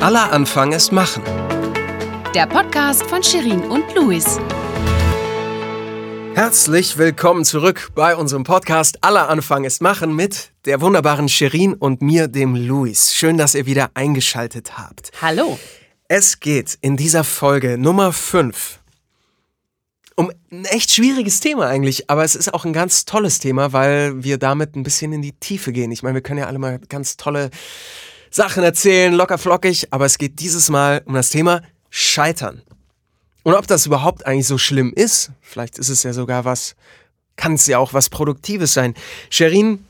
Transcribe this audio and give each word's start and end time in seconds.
Aller 0.00 0.32
Anfang 0.32 0.72
ist 0.72 0.92
Machen. 0.92 1.22
Der 2.34 2.46
Podcast 2.46 3.02
von 3.02 3.22
Shirin 3.22 3.60
und 3.64 3.84
Luis. 3.94 4.38
Herzlich 6.34 6.96
willkommen 6.96 7.44
zurück 7.44 7.90
bei 7.94 8.16
unserem 8.16 8.42
Podcast 8.42 9.04
Aller 9.04 9.28
Anfang 9.28 9.64
ist 9.64 9.82
Machen 9.82 10.16
mit 10.16 10.52
der 10.64 10.80
wunderbaren 10.80 11.28
Shirin 11.28 11.74
und 11.74 12.00
mir, 12.00 12.28
dem 12.28 12.56
Luis. 12.56 13.14
Schön, 13.14 13.36
dass 13.36 13.54
ihr 13.54 13.66
wieder 13.66 13.90
eingeschaltet 13.92 14.78
habt. 14.78 15.10
Hallo. 15.20 15.58
Es 16.08 16.40
geht 16.40 16.78
in 16.80 16.96
dieser 16.96 17.22
Folge 17.22 17.76
Nummer 17.76 18.14
5 18.14 18.80
um 20.16 20.30
ein 20.50 20.64
echt 20.66 20.92
schwieriges 20.92 21.40
Thema 21.40 21.66
eigentlich, 21.66 22.10
aber 22.10 22.24
es 22.24 22.34
ist 22.34 22.52
auch 22.52 22.64
ein 22.64 22.72
ganz 22.72 23.06
tolles 23.06 23.38
Thema, 23.38 23.72
weil 23.72 24.22
wir 24.22 24.38
damit 24.38 24.76
ein 24.76 24.82
bisschen 24.82 25.12
in 25.12 25.22
die 25.22 25.32
Tiefe 25.32 25.72
gehen. 25.72 25.92
Ich 25.92 26.02
meine, 26.02 26.14
wir 26.14 26.20
können 26.22 26.38
ja 26.40 26.46
alle 26.46 26.58
mal 26.58 26.78
ganz 26.88 27.16
tolle 27.16 27.50
Sachen 28.30 28.62
erzählen, 28.62 29.12
locker 29.12 29.38
flockig, 29.38 29.88
aber 29.90 30.06
es 30.06 30.18
geht 30.18 30.38
dieses 30.40 30.68
Mal 30.68 31.02
um 31.04 31.14
das 31.14 31.30
Thema 31.30 31.62
Scheitern. 31.90 32.62
Und 33.42 33.54
ob 33.54 33.66
das 33.66 33.86
überhaupt 33.86 34.26
eigentlich 34.26 34.46
so 34.46 34.58
schlimm 34.58 34.92
ist, 34.94 35.30
vielleicht 35.40 35.78
ist 35.78 35.88
es 35.88 36.02
ja 36.02 36.12
sogar 36.12 36.44
was, 36.44 36.76
kann 37.36 37.54
es 37.54 37.66
ja 37.66 37.78
auch 37.78 37.94
was 37.94 38.08
Produktives 38.08 38.74
sein. 38.74 38.94
Sherin, 39.30 39.84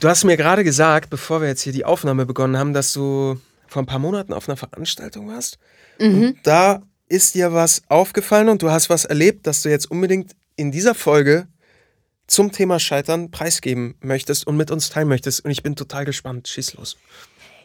du 0.00 0.08
hast 0.08 0.24
mir 0.24 0.36
gerade 0.36 0.64
gesagt, 0.64 1.10
bevor 1.10 1.40
wir 1.40 1.48
jetzt 1.48 1.62
hier 1.62 1.72
die 1.72 1.84
Aufnahme 1.84 2.24
begonnen 2.24 2.56
haben, 2.56 2.72
dass 2.72 2.92
du 2.92 3.38
vor 3.66 3.82
ein 3.82 3.86
paar 3.86 3.98
Monaten 3.98 4.32
auf 4.32 4.48
einer 4.48 4.56
Veranstaltung 4.56 5.28
warst. 5.28 5.58
Mhm. 5.98 6.36
Da 6.42 6.82
ist 7.08 7.34
dir 7.34 7.52
was 7.52 7.82
aufgefallen 7.88 8.48
und 8.48 8.62
du 8.62 8.70
hast 8.70 8.88
was 8.88 9.04
erlebt, 9.04 9.46
dass 9.46 9.62
du 9.62 9.68
jetzt 9.68 9.90
unbedingt 9.90 10.32
in 10.56 10.70
dieser 10.70 10.94
Folge 10.94 11.48
zum 12.30 12.52
Thema 12.52 12.78
Scheitern 12.78 13.30
preisgeben 13.30 13.96
möchtest 14.00 14.46
und 14.46 14.56
mit 14.56 14.70
uns 14.70 14.88
teilen 14.88 15.08
möchtest. 15.08 15.44
Und 15.44 15.50
ich 15.50 15.62
bin 15.62 15.74
total 15.74 16.04
gespannt. 16.04 16.48
Schieß 16.48 16.74
los. 16.74 16.96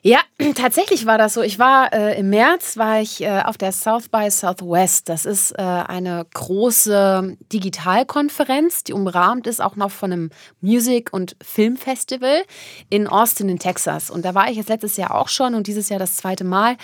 Ja, 0.07 0.19
tatsächlich 0.53 1.07
war 1.07 1.17
das 1.17 1.33
so. 1.33 1.41
Ich 1.41 1.57
war 1.57 1.91
äh, 1.91 2.19
im 2.19 2.29
März 2.29 2.77
war 2.77 3.01
ich 3.01 3.21
äh, 3.21 3.41
auf 3.43 3.57
der 3.57 3.71
South 3.71 4.07
by 4.09 4.29
Southwest. 4.29 5.09
Das 5.09 5.25
ist 5.25 5.53
äh, 5.53 5.63
eine 5.63 6.27
große 6.31 7.35
Digitalkonferenz, 7.51 8.83
die 8.83 8.93
umrahmt 8.93 9.47
ist 9.47 9.63
auch 9.63 9.75
noch 9.75 9.89
von 9.89 10.13
einem 10.13 10.29
Music- 10.61 11.11
und 11.11 11.35
Filmfestival 11.41 12.43
in 12.91 13.07
Austin 13.07 13.49
in 13.49 13.57
Texas. 13.57 14.11
Und 14.11 14.25
da 14.25 14.35
war 14.35 14.47
ich 14.51 14.57
jetzt 14.57 14.69
letztes 14.69 14.95
Jahr 14.95 15.15
auch 15.15 15.27
schon 15.27 15.55
und 15.55 15.65
dieses 15.65 15.89
Jahr 15.89 15.97
das 15.97 16.17
zweite 16.17 16.43
Mal. 16.43 16.77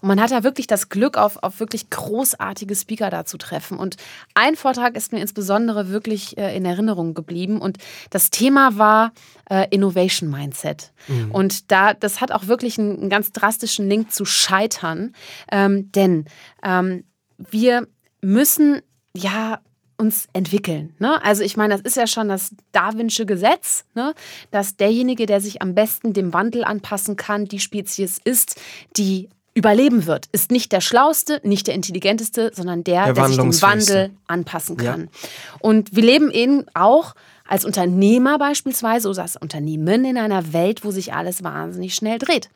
Und 0.00 0.08
man 0.08 0.18
hat 0.18 0.30
da 0.30 0.42
wirklich 0.42 0.66
das 0.66 0.88
Glück, 0.88 1.18
auf, 1.18 1.42
auf 1.42 1.60
wirklich 1.60 1.90
großartige 1.90 2.74
Speaker 2.74 3.10
da 3.10 3.26
zu 3.26 3.36
treffen. 3.36 3.76
Und 3.76 3.96
ein 4.32 4.56
Vortrag 4.56 4.96
ist 4.96 5.12
mir 5.12 5.20
insbesondere 5.20 5.90
wirklich 5.90 6.38
äh, 6.38 6.56
in 6.56 6.64
Erinnerung 6.64 7.12
geblieben. 7.12 7.60
Und 7.60 7.76
das 8.08 8.30
Thema 8.30 8.78
war 8.78 9.12
äh, 9.50 9.66
Innovation 9.70 10.30
Mindset. 10.30 10.92
Mhm. 11.08 11.30
Und 11.32 11.70
da, 11.70 11.92
das 11.92 12.22
hat 12.22 12.32
auch 12.32 12.46
wirklich 12.46 12.61
einen, 12.78 12.98
einen 12.98 13.10
ganz 13.10 13.32
drastischen 13.32 13.88
Link 13.88 14.12
zu 14.12 14.24
Scheitern. 14.24 15.14
Ähm, 15.50 15.90
denn 15.92 16.26
ähm, 16.62 17.04
wir 17.38 17.86
müssen 18.20 18.82
ja 19.16 19.60
uns 19.96 20.26
entwickeln. 20.32 20.94
Ne? 20.98 21.22
Also 21.22 21.42
ich 21.42 21.56
meine, 21.56 21.74
das 21.74 21.82
ist 21.82 21.96
ja 21.96 22.06
schon 22.06 22.28
das 22.28 22.54
Darwinsche 22.72 23.24
Gesetz, 23.24 23.84
ne? 23.94 24.14
dass 24.50 24.76
derjenige, 24.76 25.26
der 25.26 25.40
sich 25.40 25.62
am 25.62 25.74
besten 25.74 26.12
dem 26.12 26.32
Wandel 26.32 26.64
anpassen 26.64 27.16
kann, 27.16 27.44
die 27.46 27.60
Spezies 27.60 28.18
ist, 28.22 28.60
die 28.96 29.28
überleben 29.54 30.06
wird, 30.06 30.26
ist 30.32 30.50
nicht 30.50 30.72
der 30.72 30.80
Schlauste, 30.80 31.40
nicht 31.44 31.66
der 31.66 31.74
Intelligenteste, 31.74 32.50
sondern 32.54 32.84
der, 32.84 33.04
der, 33.06 33.14
der 33.14 33.26
sich 33.28 33.36
dem 33.36 33.62
Wandel 33.62 34.10
anpassen 34.26 34.76
kann. 34.76 35.02
Ja. 35.02 35.28
Und 35.60 35.94
wir 35.94 36.02
leben 36.02 36.30
eben 36.30 36.64
auch 36.74 37.14
als 37.52 37.66
Unternehmer 37.66 38.38
beispielsweise 38.38 39.10
oder 39.10 39.20
als 39.20 39.36
Unternehmen 39.36 40.06
in 40.06 40.16
einer 40.16 40.54
Welt, 40.54 40.84
wo 40.84 40.90
sich 40.90 41.12
alles 41.12 41.44
wahnsinnig 41.44 41.94
schnell 41.94 42.18
dreht 42.18 42.48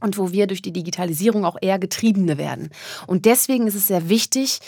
und 0.00 0.18
wo 0.18 0.32
wir 0.32 0.48
durch 0.48 0.60
die 0.60 0.72
Digitalisierung 0.72 1.44
auch 1.44 1.56
eher 1.60 1.78
Getriebene 1.78 2.36
werden. 2.36 2.70
Und 3.06 3.26
deswegen 3.26 3.68
ist 3.68 3.76
es 3.76 3.86
sehr 3.86 4.08
wichtig, 4.08 4.58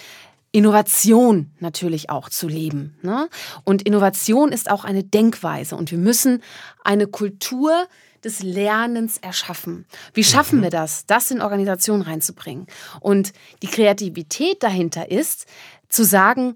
Innovation 0.52 1.50
natürlich 1.58 2.10
auch 2.10 2.28
zu 2.28 2.46
leben. 2.46 2.96
Ne? 3.02 3.28
Und 3.64 3.82
Innovation 3.82 4.52
ist 4.52 4.70
auch 4.70 4.84
eine 4.84 5.02
Denkweise 5.02 5.74
und 5.74 5.90
wir 5.90 5.98
müssen 5.98 6.44
eine 6.84 7.08
Kultur 7.08 7.88
des 8.22 8.44
Lernens 8.44 9.18
erschaffen. 9.18 9.84
Wie 10.14 10.22
schaffen 10.22 10.60
mhm. 10.60 10.62
wir 10.62 10.70
das, 10.70 11.06
das 11.06 11.32
in 11.32 11.42
Organisationen 11.42 12.02
reinzubringen? 12.02 12.68
Und 13.00 13.32
die 13.62 13.68
Kreativität 13.68 14.62
dahinter 14.62 15.10
ist, 15.10 15.46
zu 15.88 16.04
sagen, 16.04 16.54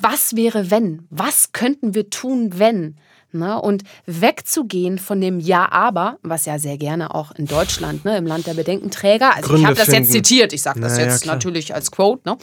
was 0.00 0.36
wäre 0.36 0.70
wenn? 0.70 1.06
Was 1.10 1.52
könnten 1.52 1.94
wir 1.94 2.08
tun, 2.08 2.58
wenn? 2.58 2.96
Ne? 3.30 3.60
Und 3.60 3.82
wegzugehen 4.06 4.98
von 4.98 5.20
dem 5.20 5.38
Ja, 5.38 5.70
aber, 5.70 6.16
was 6.22 6.46
ja 6.46 6.58
sehr 6.58 6.78
gerne 6.78 7.14
auch 7.14 7.32
in 7.32 7.44
Deutschland, 7.44 8.06
ne, 8.06 8.16
im 8.16 8.26
Land 8.26 8.46
der 8.46 8.54
Bedenkenträger, 8.54 9.36
also 9.36 9.48
Gründe 9.48 9.60
ich 9.60 9.66
habe 9.66 9.76
das 9.76 9.88
jetzt 9.88 10.12
zitiert, 10.12 10.54
ich 10.54 10.62
sage 10.62 10.80
das 10.80 10.96
naja, 10.96 11.10
jetzt 11.10 11.24
klar. 11.24 11.34
natürlich 11.34 11.74
als 11.74 11.90
Quote, 11.90 12.22
ne? 12.26 12.38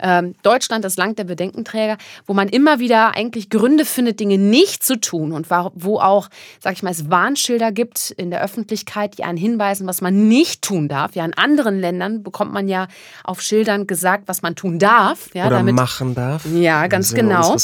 Ähm, 0.00 0.36
Deutschland, 0.44 0.84
das 0.84 0.96
Land 0.96 1.18
der 1.18 1.24
Bedenkenträger, 1.24 1.96
wo 2.24 2.34
man 2.34 2.48
immer 2.48 2.78
wieder 2.78 3.16
eigentlich 3.16 3.50
Gründe 3.50 3.84
findet, 3.84 4.20
Dinge 4.20 4.38
nicht 4.38 4.84
zu 4.84 5.00
tun 5.00 5.32
und 5.32 5.50
wo 5.50 5.98
auch, 5.98 6.28
sag 6.60 6.74
ich 6.74 6.84
mal, 6.84 6.90
es 6.90 7.10
Warnschilder 7.10 7.72
gibt 7.72 8.12
in 8.12 8.30
der 8.30 8.40
Öffentlichkeit, 8.40 9.18
die 9.18 9.24
einen 9.24 9.38
hinweisen, 9.38 9.88
was 9.88 10.00
man 10.00 10.28
nicht 10.28 10.62
tun 10.62 10.86
darf. 10.86 11.16
Ja, 11.16 11.24
in 11.24 11.34
anderen 11.34 11.80
Ländern 11.80 12.22
bekommt 12.22 12.52
man 12.52 12.68
ja 12.68 12.86
auf 13.24 13.40
Schildern 13.40 13.88
gesagt, 13.88 14.28
was 14.28 14.42
man 14.42 14.54
tun 14.54 14.78
darf. 14.78 15.34
Ja, 15.34 15.48
Oder 15.48 15.56
damit, 15.56 15.74
machen 15.74 16.14
darf. 16.14 16.44
Ja, 16.46 16.86
ganz 16.86 17.12
genau. 17.12 17.56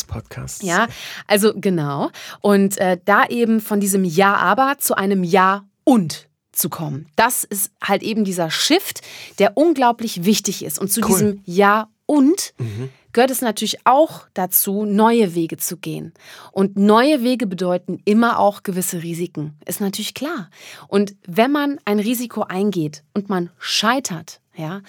Ja, 0.62 0.88
also 1.28 1.52
genau. 1.54 2.10
Und 2.40 2.63
und 2.64 2.78
äh, 2.78 2.96
da 3.04 3.26
eben 3.26 3.60
von 3.60 3.78
diesem 3.78 4.04
Ja 4.04 4.36
aber 4.36 4.76
zu 4.78 4.96
einem 4.96 5.22
Ja 5.22 5.66
und 5.84 6.28
zu 6.50 6.70
kommen. 6.70 7.06
Das 7.14 7.44
ist 7.44 7.70
halt 7.82 8.02
eben 8.02 8.24
dieser 8.24 8.50
Shift, 8.50 9.02
der 9.38 9.58
unglaublich 9.58 10.24
wichtig 10.24 10.64
ist. 10.64 10.78
Und 10.78 10.90
zu 10.90 11.02
cool. 11.02 11.08
diesem 11.08 11.40
Ja 11.44 11.88
und 12.06 12.54
mhm. 12.58 12.88
gehört 13.12 13.30
es 13.30 13.42
natürlich 13.42 13.84
auch 13.84 14.22
dazu, 14.32 14.86
neue 14.86 15.34
Wege 15.34 15.58
zu 15.58 15.76
gehen. 15.76 16.14
Und 16.52 16.78
neue 16.78 17.22
Wege 17.22 17.46
bedeuten 17.46 18.00
immer 18.06 18.38
auch 18.38 18.62
gewisse 18.62 19.02
Risiken. 19.02 19.58
Ist 19.66 19.82
natürlich 19.82 20.14
klar. 20.14 20.48
Und 20.88 21.16
wenn 21.26 21.52
man 21.52 21.78
ein 21.84 21.98
Risiko 21.98 22.44
eingeht 22.44 23.04
und 23.12 23.28
man 23.28 23.50
scheitert, 23.58 24.40
ja, 24.56 24.80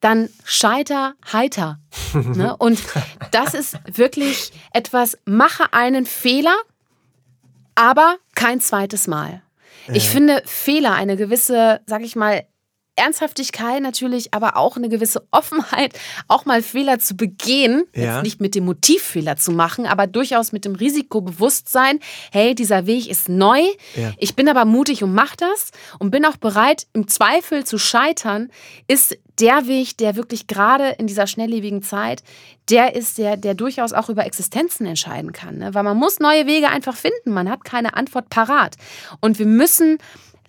dann 0.00 0.30
scheiter 0.44 1.14
heiter. 1.30 1.78
ne? 2.14 2.56
Und 2.56 2.82
das 3.30 3.54
ist 3.54 3.78
wirklich 3.86 4.52
etwas, 4.72 5.16
mache 5.26 5.72
einen 5.72 6.06
Fehler, 6.06 6.56
aber 7.80 8.18
kein 8.34 8.60
zweites 8.60 9.06
Mal. 9.06 9.42
Ich 9.92 10.10
finde 10.10 10.42
Fehler, 10.44 10.92
eine 10.92 11.16
gewisse, 11.16 11.80
sag 11.86 12.02
ich 12.02 12.14
mal, 12.14 12.44
Ernsthaftigkeit 13.00 13.82
natürlich, 13.82 14.32
aber 14.32 14.56
auch 14.56 14.76
eine 14.76 14.88
gewisse 14.88 15.26
Offenheit, 15.30 15.98
auch 16.28 16.44
mal 16.44 16.62
Fehler 16.62 16.98
zu 16.98 17.16
begehen. 17.16 17.84
Ja. 17.94 18.16
Jetzt 18.16 18.22
nicht 18.22 18.40
mit 18.40 18.54
dem 18.54 18.64
Motiv 18.64 19.02
Fehler 19.02 19.36
zu 19.36 19.52
machen, 19.52 19.86
aber 19.86 20.06
durchaus 20.06 20.52
mit 20.52 20.64
dem 20.64 20.74
Risikobewusstsein. 20.74 21.98
Hey, 22.30 22.54
dieser 22.54 22.86
Weg 22.86 23.08
ist 23.08 23.28
neu. 23.28 23.62
Ja. 23.96 24.12
Ich 24.18 24.36
bin 24.36 24.48
aber 24.48 24.64
mutig 24.64 25.02
und 25.02 25.14
mach 25.14 25.34
das 25.36 25.70
und 25.98 26.10
bin 26.10 26.24
auch 26.24 26.36
bereit, 26.36 26.86
im 26.92 27.08
Zweifel 27.08 27.64
zu 27.64 27.78
scheitern, 27.78 28.50
ist 28.86 29.16
der 29.40 29.66
Weg, 29.66 29.96
der 29.98 30.16
wirklich 30.16 30.46
gerade 30.46 30.90
in 30.98 31.06
dieser 31.06 31.26
schnelllebigen 31.26 31.82
Zeit, 31.82 32.22
der 32.68 32.94
ist 32.94 33.18
der, 33.18 33.36
der 33.36 33.54
durchaus 33.54 33.92
auch 33.92 34.08
über 34.08 34.26
Existenzen 34.26 34.86
entscheiden 34.86 35.32
kann. 35.32 35.58
Ne? 35.58 35.74
Weil 35.74 35.82
man 35.82 35.96
muss 35.96 36.20
neue 36.20 36.46
Wege 36.46 36.68
einfach 36.68 36.96
finden. 36.96 37.32
Man 37.32 37.50
hat 37.50 37.64
keine 37.64 37.94
Antwort 37.94 38.28
parat. 38.30 38.76
Und 39.20 39.38
wir 39.38 39.46
müssen 39.46 39.98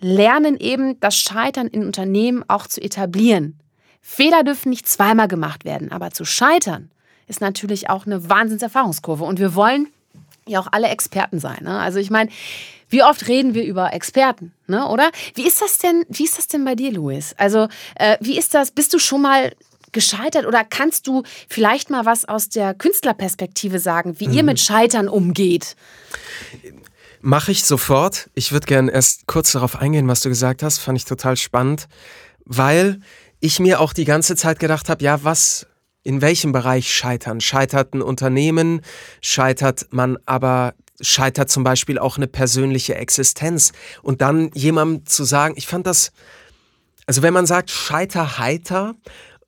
lernen 0.01 0.57
eben, 0.59 0.99
das 0.99 1.15
Scheitern 1.17 1.67
in 1.67 1.85
Unternehmen 1.85 2.43
auch 2.47 2.67
zu 2.67 2.81
etablieren. 2.81 3.57
Fehler 4.01 4.43
dürfen 4.43 4.69
nicht 4.69 4.89
zweimal 4.89 5.27
gemacht 5.27 5.63
werden, 5.63 5.91
aber 5.91 6.11
zu 6.11 6.25
scheitern 6.25 6.91
ist 7.27 7.39
natürlich 7.39 7.89
auch 7.89 8.05
eine 8.05 8.29
Wahnsinnserfahrungskurve. 8.29 9.23
Und 9.23 9.39
wir 9.39 9.55
wollen 9.55 9.87
ja 10.47 10.59
auch 10.59 10.67
alle 10.71 10.89
Experten 10.89 11.39
sein. 11.39 11.59
Ne? 11.63 11.79
Also 11.79 11.99
ich 11.99 12.09
meine, 12.09 12.29
wie 12.89 13.03
oft 13.03 13.27
reden 13.27 13.53
wir 13.53 13.63
über 13.63 13.93
Experten, 13.93 14.53
ne? 14.67 14.87
oder? 14.87 15.11
Wie 15.35 15.47
ist 15.47 15.61
das 15.61 15.77
denn, 15.77 16.03
wie 16.09 16.25
ist 16.25 16.37
das 16.37 16.47
denn 16.47 16.65
bei 16.65 16.75
dir, 16.75 16.91
Luis? 16.91 17.33
Also, 17.37 17.69
äh, 17.95 18.17
wie 18.19 18.37
ist 18.37 18.53
das? 18.53 18.71
Bist 18.71 18.93
du 18.93 18.99
schon 18.99 19.21
mal 19.21 19.53
gescheitert 19.93 20.45
oder 20.45 20.63
kannst 20.63 21.07
du 21.07 21.23
vielleicht 21.49 21.89
mal 21.89 22.05
was 22.05 22.25
aus 22.25 22.49
der 22.49 22.73
Künstlerperspektive 22.73 23.79
sagen, 23.79 24.19
wie 24.19 24.27
mhm. 24.27 24.33
ihr 24.33 24.43
mit 24.43 24.59
Scheitern 24.59 25.07
umgeht? 25.07 25.75
Mache 27.21 27.51
ich 27.51 27.63
sofort. 27.63 28.29
Ich 28.33 28.51
würde 28.51 28.65
gerne 28.65 28.91
erst 28.91 29.27
kurz 29.27 29.51
darauf 29.51 29.75
eingehen, 29.75 30.07
was 30.07 30.21
du 30.21 30.29
gesagt 30.29 30.63
hast. 30.63 30.79
Fand 30.79 30.97
ich 30.97 31.05
total 31.05 31.37
spannend, 31.37 31.87
weil 32.45 32.99
ich 33.39 33.59
mir 33.59 33.79
auch 33.79 33.93
die 33.93 34.05
ganze 34.05 34.35
Zeit 34.35 34.59
gedacht 34.59 34.89
habe, 34.89 35.03
ja, 35.03 35.23
was, 35.23 35.67
in 36.03 36.21
welchem 36.21 36.51
Bereich 36.51 36.93
scheitern? 36.93 37.41
Scheitert 37.41 37.93
ein 37.93 38.01
Unternehmen? 38.01 38.81
Scheitert 39.21 39.87
man 39.91 40.17
aber, 40.25 40.73
scheitert 40.99 41.49
zum 41.49 41.63
Beispiel 41.63 41.99
auch 41.99 42.17
eine 42.17 42.27
persönliche 42.27 42.95
Existenz? 42.95 43.71
Und 44.01 44.21
dann 44.21 44.51
jemandem 44.53 45.05
zu 45.05 45.23
sagen, 45.23 45.53
ich 45.57 45.67
fand 45.67 45.85
das, 45.85 46.11
also 47.05 47.21
wenn 47.21 47.33
man 47.33 47.45
sagt, 47.45 47.69
scheiter 47.69 48.39
heiter, 48.39 48.95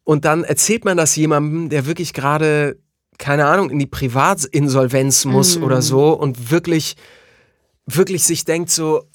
und 0.04 0.26
dann 0.26 0.44
erzählt 0.44 0.86
man 0.86 0.98
das 0.98 1.16
jemandem, 1.16 1.70
der 1.70 1.86
wirklich 1.86 2.14
gerade, 2.14 2.78
keine 3.18 3.46
Ahnung, 3.46 3.70
in 3.70 3.80
die 3.80 3.88
Privatinsolvenz 3.88 5.26
muss 5.26 5.58
mm. 5.58 5.64
oder 5.64 5.82
so 5.82 6.12
und 6.12 6.52
wirklich 6.52 6.96
wirklich 7.86 8.24
sich 8.24 8.46
denkt 8.46 8.70
so, 8.70 9.08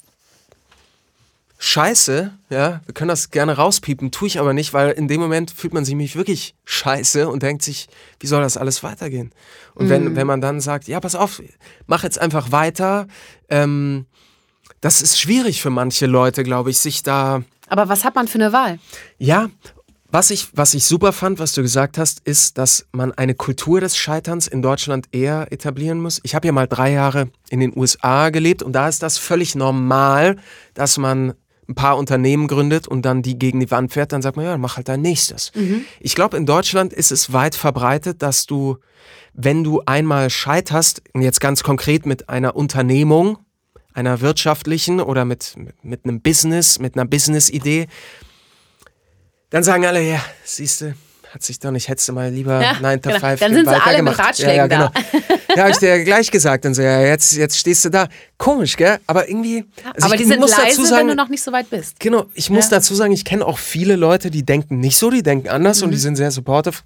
scheiße, 1.58 2.32
ja, 2.50 2.80
wir 2.84 2.94
können 2.94 3.08
das 3.08 3.30
gerne 3.30 3.56
rauspiepen, 3.56 4.10
tue 4.10 4.28
ich 4.28 4.38
aber 4.38 4.52
nicht, 4.52 4.72
weil 4.72 4.90
in 4.92 5.08
dem 5.08 5.20
Moment 5.20 5.50
fühlt 5.50 5.74
man 5.74 5.84
sich 5.84 5.92
nämlich 5.92 6.16
wirklich 6.16 6.54
scheiße 6.64 7.28
und 7.28 7.42
denkt 7.42 7.62
sich, 7.62 7.88
wie 8.20 8.28
soll 8.28 8.42
das 8.42 8.56
alles 8.56 8.82
weitergehen? 8.82 9.32
Und 9.74 9.86
mhm. 9.86 9.90
wenn, 9.90 10.16
wenn 10.16 10.26
man 10.26 10.40
dann 10.40 10.60
sagt, 10.60 10.86
ja, 10.86 11.00
pass 11.00 11.16
auf, 11.16 11.42
mach 11.86 12.04
jetzt 12.04 12.20
einfach 12.20 12.52
weiter, 12.52 13.08
ähm, 13.48 14.06
das 14.80 15.02
ist 15.02 15.18
schwierig 15.18 15.60
für 15.60 15.70
manche 15.70 16.06
Leute, 16.06 16.44
glaube 16.44 16.70
ich, 16.70 16.78
sich 16.78 17.02
da. 17.02 17.42
Aber 17.68 17.88
was 17.88 18.04
hat 18.04 18.14
man 18.14 18.28
für 18.28 18.38
eine 18.38 18.52
Wahl? 18.52 18.78
Ja, 19.18 19.48
was 20.10 20.30
ich, 20.30 20.48
was 20.54 20.72
ich 20.74 20.84
super 20.84 21.12
fand, 21.12 21.38
was 21.38 21.52
du 21.52 21.62
gesagt 21.62 21.98
hast, 21.98 22.20
ist, 22.20 22.56
dass 22.56 22.86
man 22.92 23.12
eine 23.12 23.34
Kultur 23.34 23.80
des 23.80 23.96
Scheiterns 23.96 24.46
in 24.46 24.62
Deutschland 24.62 25.06
eher 25.12 25.52
etablieren 25.52 26.00
muss. 26.00 26.20
Ich 26.22 26.34
habe 26.34 26.46
ja 26.46 26.52
mal 26.52 26.66
drei 26.66 26.92
Jahre 26.92 27.30
in 27.50 27.60
den 27.60 27.76
USA 27.76 28.30
gelebt 28.30 28.62
und 28.62 28.72
da 28.72 28.88
ist 28.88 29.02
das 29.02 29.18
völlig 29.18 29.54
normal, 29.54 30.36
dass 30.72 30.96
man 30.96 31.34
ein 31.68 31.74
paar 31.74 31.98
Unternehmen 31.98 32.48
gründet 32.48 32.88
und 32.88 33.02
dann 33.02 33.20
die 33.20 33.38
gegen 33.38 33.60
die 33.60 33.70
Wand 33.70 33.92
fährt, 33.92 34.12
dann 34.12 34.22
sagt 34.22 34.36
man, 34.36 34.46
ja, 34.46 34.56
mach 34.56 34.78
halt 34.78 34.88
dein 34.88 35.02
nächstes. 35.02 35.52
Mhm. 35.54 35.84
Ich 36.00 36.14
glaube, 36.14 36.38
in 36.38 36.46
Deutschland 36.46 36.94
ist 36.94 37.12
es 37.12 37.34
weit 37.34 37.54
verbreitet, 37.54 38.22
dass 38.22 38.46
du, 38.46 38.78
wenn 39.34 39.64
du 39.64 39.82
einmal 39.84 40.30
scheiterst, 40.30 41.02
jetzt 41.14 41.40
ganz 41.40 41.62
konkret 41.62 42.06
mit 42.06 42.30
einer 42.30 42.56
Unternehmung, 42.56 43.38
einer 43.92 44.22
wirtschaftlichen 44.22 45.00
oder 45.00 45.26
mit, 45.26 45.56
mit, 45.58 45.84
mit 45.84 46.04
einem 46.04 46.22
Business, 46.22 46.78
mit 46.78 46.96
einer 46.96 47.04
Business-Idee, 47.04 47.88
dann 49.50 49.62
sagen 49.62 49.86
alle, 49.86 50.02
ja, 50.02 50.20
siehst 50.44 50.82
du, 50.82 50.94
hat 51.32 51.42
sich 51.42 51.58
doch 51.58 51.70
nicht, 51.70 51.88
hättest 51.88 52.08
du 52.08 52.12
mal 52.12 52.30
lieber 52.30 52.60
ja, 52.60 52.80
9 52.80 53.02
to 53.02 53.10
5 53.10 53.20
genau. 53.20 53.36
Dann 53.36 53.54
sind 53.54 53.68
sie 53.68 53.82
alle 53.82 54.02
mit 54.02 54.18
Ratschlägen 54.18 54.56
ja, 54.56 54.62
ja, 54.62 54.66
genau. 54.66 54.90
da. 54.92 55.00
Ja, 55.56 55.62
habe 55.62 55.70
ich 55.72 55.78
dir 55.78 56.04
gleich 56.04 56.30
gesagt. 56.30 56.64
Dann 56.64 56.74
so, 56.74 56.82
ja, 56.82 57.00
jetzt, 57.00 57.34
jetzt 57.34 57.58
stehst 57.58 57.84
du 57.84 57.88
da. 57.88 58.06
Komisch, 58.36 58.76
gell? 58.76 58.98
Aber 59.06 59.28
irgendwie. 59.28 59.64
Also 59.94 60.06
aber 60.06 60.16
die 60.16 60.24
sind 60.24 60.40
leise, 60.40 60.86
sagen, 60.86 61.00
wenn 61.00 61.08
du 61.08 61.14
noch 61.16 61.28
nicht 61.28 61.42
so 61.42 61.50
weit 61.50 61.68
bist. 61.70 61.98
Genau, 61.98 62.26
ich 62.34 62.50
muss 62.50 62.68
dazu 62.68 62.94
sagen, 62.94 63.12
ich 63.12 63.24
kenne 63.24 63.44
auch 63.44 63.58
viele 63.58 63.96
Leute, 63.96 64.30
die 64.30 64.44
denken 64.44 64.78
nicht 64.78 64.98
so, 64.98 65.10
die 65.10 65.22
denken 65.22 65.48
anders 65.48 65.78
mhm. 65.78 65.84
und 65.86 65.90
die 65.92 65.96
mhm. 65.96 66.02
sind 66.02 66.16
sehr 66.16 66.30
supportive 66.30 66.76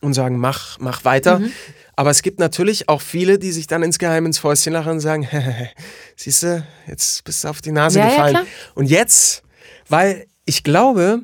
und 0.00 0.14
sagen, 0.14 0.38
mach, 0.38 0.78
mach 0.78 1.04
weiter. 1.04 1.40
Mhm. 1.40 1.52
Aber 1.96 2.10
es 2.10 2.22
gibt 2.22 2.38
natürlich 2.38 2.88
auch 2.88 3.00
viele, 3.00 3.38
die 3.38 3.52
sich 3.52 3.66
dann 3.66 3.82
insgeheim 3.82 4.24
ins 4.24 4.38
Fäustchen 4.38 4.72
lachen 4.72 4.92
und 4.92 5.00
sagen, 5.00 5.28
siehst 6.16 6.42
du, 6.42 6.66
jetzt 6.86 7.24
bist 7.24 7.44
du 7.44 7.48
auf 7.48 7.60
die 7.60 7.72
Nase 7.72 8.00
gefallen. 8.00 8.38
und 8.74 8.86
jetzt, 8.86 9.42
weil 9.88 10.26
ich 10.44 10.62
glaube, 10.62 11.22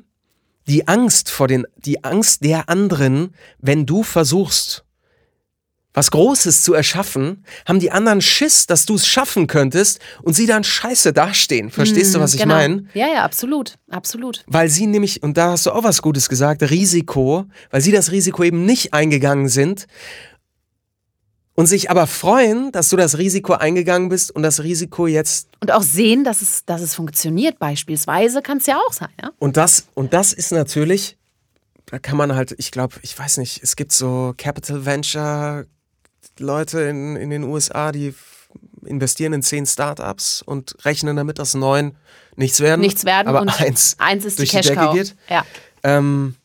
die 0.66 0.88
Angst 0.88 1.30
vor 1.30 1.48
den, 1.48 1.66
die 1.76 2.04
Angst 2.04 2.44
der 2.44 2.68
anderen, 2.68 3.34
wenn 3.58 3.86
du 3.86 4.02
versuchst, 4.02 4.84
was 5.94 6.10
Großes 6.10 6.62
zu 6.62 6.72
erschaffen, 6.72 7.44
haben 7.66 7.78
die 7.78 7.90
anderen 7.90 8.22
Schiss, 8.22 8.66
dass 8.66 8.86
du 8.86 8.94
es 8.94 9.06
schaffen 9.06 9.46
könntest 9.46 10.00
und 10.22 10.34
sie 10.34 10.46
dann 10.46 10.64
scheiße 10.64 11.12
dastehen. 11.12 11.70
Verstehst 11.70 12.12
mm, 12.12 12.14
du, 12.14 12.20
was 12.20 12.32
genau. 12.32 12.42
ich 12.42 12.48
meine? 12.48 12.84
Ja, 12.94 13.08
ja, 13.08 13.24
absolut, 13.24 13.74
absolut. 13.90 14.42
Weil 14.46 14.70
sie 14.70 14.86
nämlich, 14.86 15.22
und 15.22 15.36
da 15.36 15.50
hast 15.50 15.66
du 15.66 15.72
auch 15.72 15.84
was 15.84 16.00
Gutes 16.00 16.30
gesagt, 16.30 16.62
Risiko, 16.62 17.44
weil 17.70 17.82
sie 17.82 17.92
das 17.92 18.10
Risiko 18.10 18.42
eben 18.42 18.64
nicht 18.64 18.94
eingegangen 18.94 19.48
sind 19.48 19.86
und 21.54 21.66
sich 21.66 21.90
aber 21.90 22.06
freuen, 22.06 22.72
dass 22.72 22.88
du 22.88 22.96
das 22.96 23.18
Risiko 23.18 23.52
eingegangen 23.52 24.08
bist 24.08 24.30
und 24.30 24.42
das 24.42 24.62
Risiko 24.62 25.06
jetzt. 25.06 25.48
Und 25.60 25.70
auch 25.70 25.82
sehen, 25.82 26.24
dass 26.24 26.40
es, 26.42 26.64
dass 26.64 26.80
es 26.80 26.94
funktioniert, 26.94 27.58
beispielsweise, 27.58 28.42
kann 28.42 28.58
es 28.58 28.66
ja 28.66 28.78
auch 28.78 28.92
sein. 28.92 29.10
Ja? 29.20 29.30
Und, 29.38 29.56
das, 29.56 29.86
und 29.94 30.14
das 30.14 30.32
ist 30.32 30.52
natürlich, 30.52 31.18
da 31.86 31.98
kann 31.98 32.16
man 32.16 32.34
halt, 32.34 32.54
ich 32.56 32.70
glaube, 32.70 32.96
ich 33.02 33.18
weiß 33.18 33.38
nicht, 33.38 33.62
es 33.62 33.76
gibt 33.76 33.92
so 33.92 34.34
Capital 34.36 34.86
Venture 34.86 35.66
Leute 36.38 36.80
in, 36.80 37.16
in 37.16 37.28
den 37.28 37.44
USA, 37.44 37.92
die 37.92 38.14
investieren 38.84 39.32
in 39.34 39.42
zehn 39.42 39.66
Startups 39.66 40.42
und 40.42 40.74
rechnen 40.84 41.16
damit, 41.16 41.38
dass 41.38 41.54
neun 41.54 41.94
nichts 42.36 42.60
werden. 42.60 42.80
Nichts 42.80 43.04
werden 43.04 43.28
aber 43.28 43.42
und 43.42 43.48
eins, 43.60 43.96
eins 43.98 44.24
ist 44.24 44.38
durch 44.38 44.50
die, 44.50 44.56
Cash 44.56 44.68
die 44.68 44.74
Decke 44.74 44.92
geht. 44.94 45.16
Ja. 45.28 45.44
Ähm, 45.82 46.36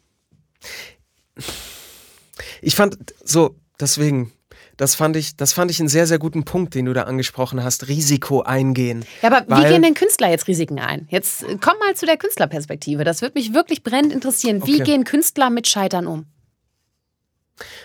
ich 2.61 2.75
fand 2.75 2.97
so, 3.23 3.55
deswegen, 3.79 4.33
das 4.77 4.95
fand 4.95 5.15
ich, 5.15 5.35
das 5.35 5.53
fand 5.53 5.71
ich 5.71 5.79
einen 5.79 5.89
sehr, 5.89 6.07
sehr 6.07 6.19
guten 6.19 6.45
Punkt, 6.45 6.75
den 6.75 6.85
du 6.85 6.93
da 6.93 7.03
angesprochen 7.03 7.63
hast. 7.63 7.87
Risiko 7.87 8.41
eingehen. 8.41 9.05
Ja, 9.21 9.31
aber 9.31 9.45
wie 9.57 9.67
gehen 9.67 9.81
denn 9.81 9.95
Künstler 9.95 10.29
jetzt 10.29 10.47
Risiken 10.47 10.79
ein? 10.79 11.07
Jetzt 11.09 11.43
äh, 11.43 11.57
komm 11.59 11.73
mal 11.79 11.95
zu 11.95 12.05
der 12.05 12.17
Künstlerperspektive. 12.17 13.03
Das 13.03 13.21
würde 13.21 13.33
mich 13.35 13.53
wirklich 13.53 13.83
brennend 13.83 14.13
interessieren. 14.13 14.65
Wie 14.65 14.75
okay. 14.75 14.83
gehen 14.83 15.03
Künstler 15.03 15.49
mit 15.49 15.67
Scheitern 15.67 16.05
um? 16.05 16.25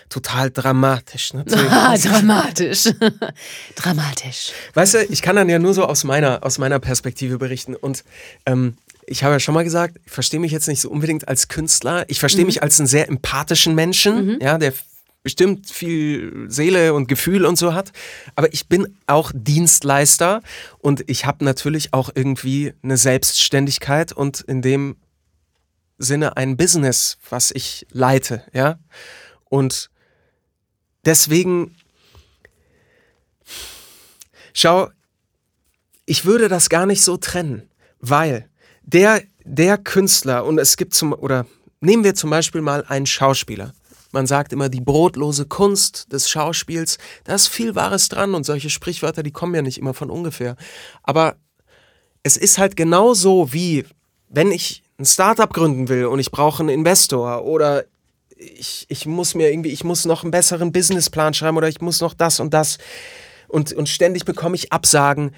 Total 0.09 0.51
dramatisch, 0.51 1.33
natürlich. 1.33 1.71
Ah, 1.71 1.97
dramatisch. 2.03 2.83
dramatisch. 3.75 4.51
Weißt 4.75 4.93
du, 4.93 5.03
ich 5.05 5.21
kann 5.23 5.35
dann 5.35 5.49
ja 5.49 5.57
nur 5.57 5.73
so 5.73 5.85
aus 5.85 6.03
meiner, 6.03 6.43
aus 6.43 6.59
meiner 6.59 6.79
Perspektive 6.79 7.39
berichten. 7.39 7.75
Und 7.75 8.03
ähm, 8.45 8.77
ich 9.07 9.23
habe 9.23 9.33
ja 9.33 9.39
schon 9.39 9.55
mal 9.55 9.63
gesagt, 9.63 9.97
ich 10.05 10.11
verstehe 10.11 10.39
mich 10.39 10.51
jetzt 10.51 10.67
nicht 10.67 10.81
so 10.81 10.89
unbedingt 10.89 11.27
als 11.27 11.47
Künstler. 11.47 12.05
Ich 12.07 12.19
verstehe 12.19 12.43
mhm. 12.43 12.47
mich 12.47 12.63
als 12.63 12.79
einen 12.79 12.87
sehr 12.87 13.07
empathischen 13.07 13.73
Menschen, 13.73 14.25
mhm. 14.25 14.37
ja, 14.41 14.57
der 14.57 14.73
bestimmt 15.23 15.69
viel 15.69 16.45
Seele 16.49 16.93
und 16.93 17.07
Gefühl 17.07 17.45
und 17.45 17.57
so 17.57 17.73
hat. 17.73 17.91
Aber 18.35 18.53
ich 18.53 18.67
bin 18.67 18.97
auch 19.07 19.31
Dienstleister 19.33 20.41
und 20.79 21.09
ich 21.09 21.25
habe 21.25 21.45
natürlich 21.45 21.93
auch 21.93 22.09
irgendwie 22.13 22.73
eine 22.83 22.97
Selbstständigkeit 22.97 24.11
und 24.11 24.41
in 24.41 24.61
dem 24.61 24.97
Sinne 25.97 26.37
ein 26.37 26.57
Business, 26.57 27.17
was 27.29 27.51
ich 27.51 27.87
leite, 27.91 28.43
ja. 28.53 28.77
Und 29.45 29.89
deswegen, 31.05 31.75
schau, 34.53 34.89
ich 36.05 36.25
würde 36.25 36.49
das 36.49 36.69
gar 36.69 36.85
nicht 36.85 37.01
so 37.01 37.15
trennen, 37.15 37.69
weil 37.99 38.49
der, 38.81 39.21
der 39.45 39.77
Künstler, 39.77 40.43
und 40.45 40.57
es 40.57 40.75
gibt 40.75 40.93
zum, 40.93 41.13
oder 41.13 41.45
nehmen 41.79 42.03
wir 42.03 42.15
zum 42.15 42.29
Beispiel 42.29 42.61
mal 42.61 42.83
einen 42.85 43.05
Schauspieler. 43.05 43.73
Man 44.13 44.27
sagt 44.27 44.53
immer 44.53 44.69
die 44.69 44.81
brotlose 44.81 45.45
Kunst 45.45 46.11
des 46.13 46.29
Schauspiels. 46.29 46.97
Da 47.23 47.35
ist 47.35 47.47
viel 47.47 47.75
Wahres 47.75 48.09
dran 48.09 48.35
und 48.35 48.45
solche 48.45 48.69
Sprichwörter, 48.69 49.23
die 49.23 49.31
kommen 49.31 49.55
ja 49.55 49.61
nicht 49.61 49.77
immer 49.77 49.93
von 49.93 50.09
ungefähr. 50.09 50.55
Aber 51.01 51.35
es 52.21 52.37
ist 52.37 52.57
halt 52.57 52.75
genauso 52.75 53.51
wie, 53.51 53.85
wenn 54.29 54.51
ich 54.51 54.83
ein 54.97 55.05
Startup 55.05 55.51
gründen 55.51 55.89
will 55.89 56.05
und 56.05 56.19
ich 56.19 56.31
brauche 56.31 56.61
einen 56.61 56.69
Investor 56.69 57.43
oder 57.43 57.83
ich, 58.37 58.85
ich 58.87 59.05
muss 59.05 59.35
mir 59.35 59.51
irgendwie, 59.51 59.71
ich 59.71 59.83
muss 59.83 60.05
noch 60.05 60.23
einen 60.23 60.31
besseren 60.31 60.71
Businessplan 60.71 61.33
schreiben 61.33 61.57
oder 61.57 61.67
ich 61.67 61.81
muss 61.81 61.99
noch 61.99 62.13
das 62.13 62.39
und 62.39 62.53
das 62.53 62.77
und, 63.47 63.73
und 63.73 63.89
ständig 63.89 64.25
bekomme 64.25 64.55
ich 64.55 64.71
Absagen, 64.71 65.31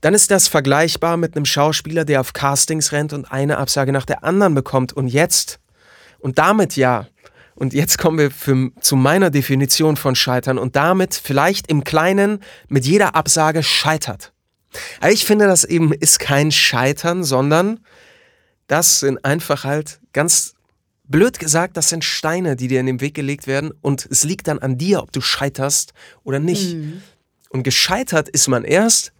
dann 0.00 0.14
ist 0.14 0.30
das 0.30 0.48
vergleichbar 0.48 1.16
mit 1.16 1.36
einem 1.36 1.44
Schauspieler, 1.44 2.04
der 2.04 2.20
auf 2.20 2.32
Castings 2.32 2.92
rennt 2.92 3.12
und 3.12 3.30
eine 3.30 3.58
Absage 3.58 3.92
nach 3.92 4.06
der 4.06 4.24
anderen 4.24 4.54
bekommt. 4.54 4.92
Und 4.92 5.08
jetzt, 5.08 5.60
und 6.18 6.38
damit 6.38 6.76
ja, 6.76 7.06
und 7.60 7.74
jetzt 7.74 7.98
kommen 7.98 8.16
wir 8.16 8.30
für, 8.30 8.70
zu 8.80 8.96
meiner 8.96 9.28
Definition 9.28 9.98
von 9.98 10.16
Scheitern 10.16 10.56
und 10.56 10.76
damit 10.76 11.14
vielleicht 11.14 11.70
im 11.70 11.84
Kleinen 11.84 12.40
mit 12.68 12.86
jeder 12.86 13.14
Absage 13.14 13.62
scheitert. 13.62 14.32
Aber 15.00 15.12
ich 15.12 15.26
finde, 15.26 15.46
das 15.46 15.64
eben 15.64 15.92
ist 15.92 16.20
kein 16.20 16.52
Scheitern, 16.52 17.22
sondern 17.22 17.80
das 18.66 19.00
sind 19.00 19.26
einfach 19.26 19.64
halt 19.64 20.00
ganz 20.14 20.54
blöd 21.04 21.38
gesagt, 21.38 21.76
das 21.76 21.90
sind 21.90 22.02
Steine, 22.02 22.56
die 22.56 22.66
dir 22.66 22.80
in 22.80 22.86
den 22.86 23.02
Weg 23.02 23.12
gelegt 23.12 23.46
werden 23.46 23.72
und 23.82 24.08
es 24.10 24.24
liegt 24.24 24.48
dann 24.48 24.58
an 24.60 24.78
dir, 24.78 25.02
ob 25.02 25.12
du 25.12 25.20
scheiterst 25.20 25.92
oder 26.24 26.38
nicht. 26.38 26.76
Mhm. 26.76 27.02
Und 27.50 27.64
gescheitert 27.64 28.30
ist 28.30 28.48
man 28.48 28.64
erst, 28.64 29.12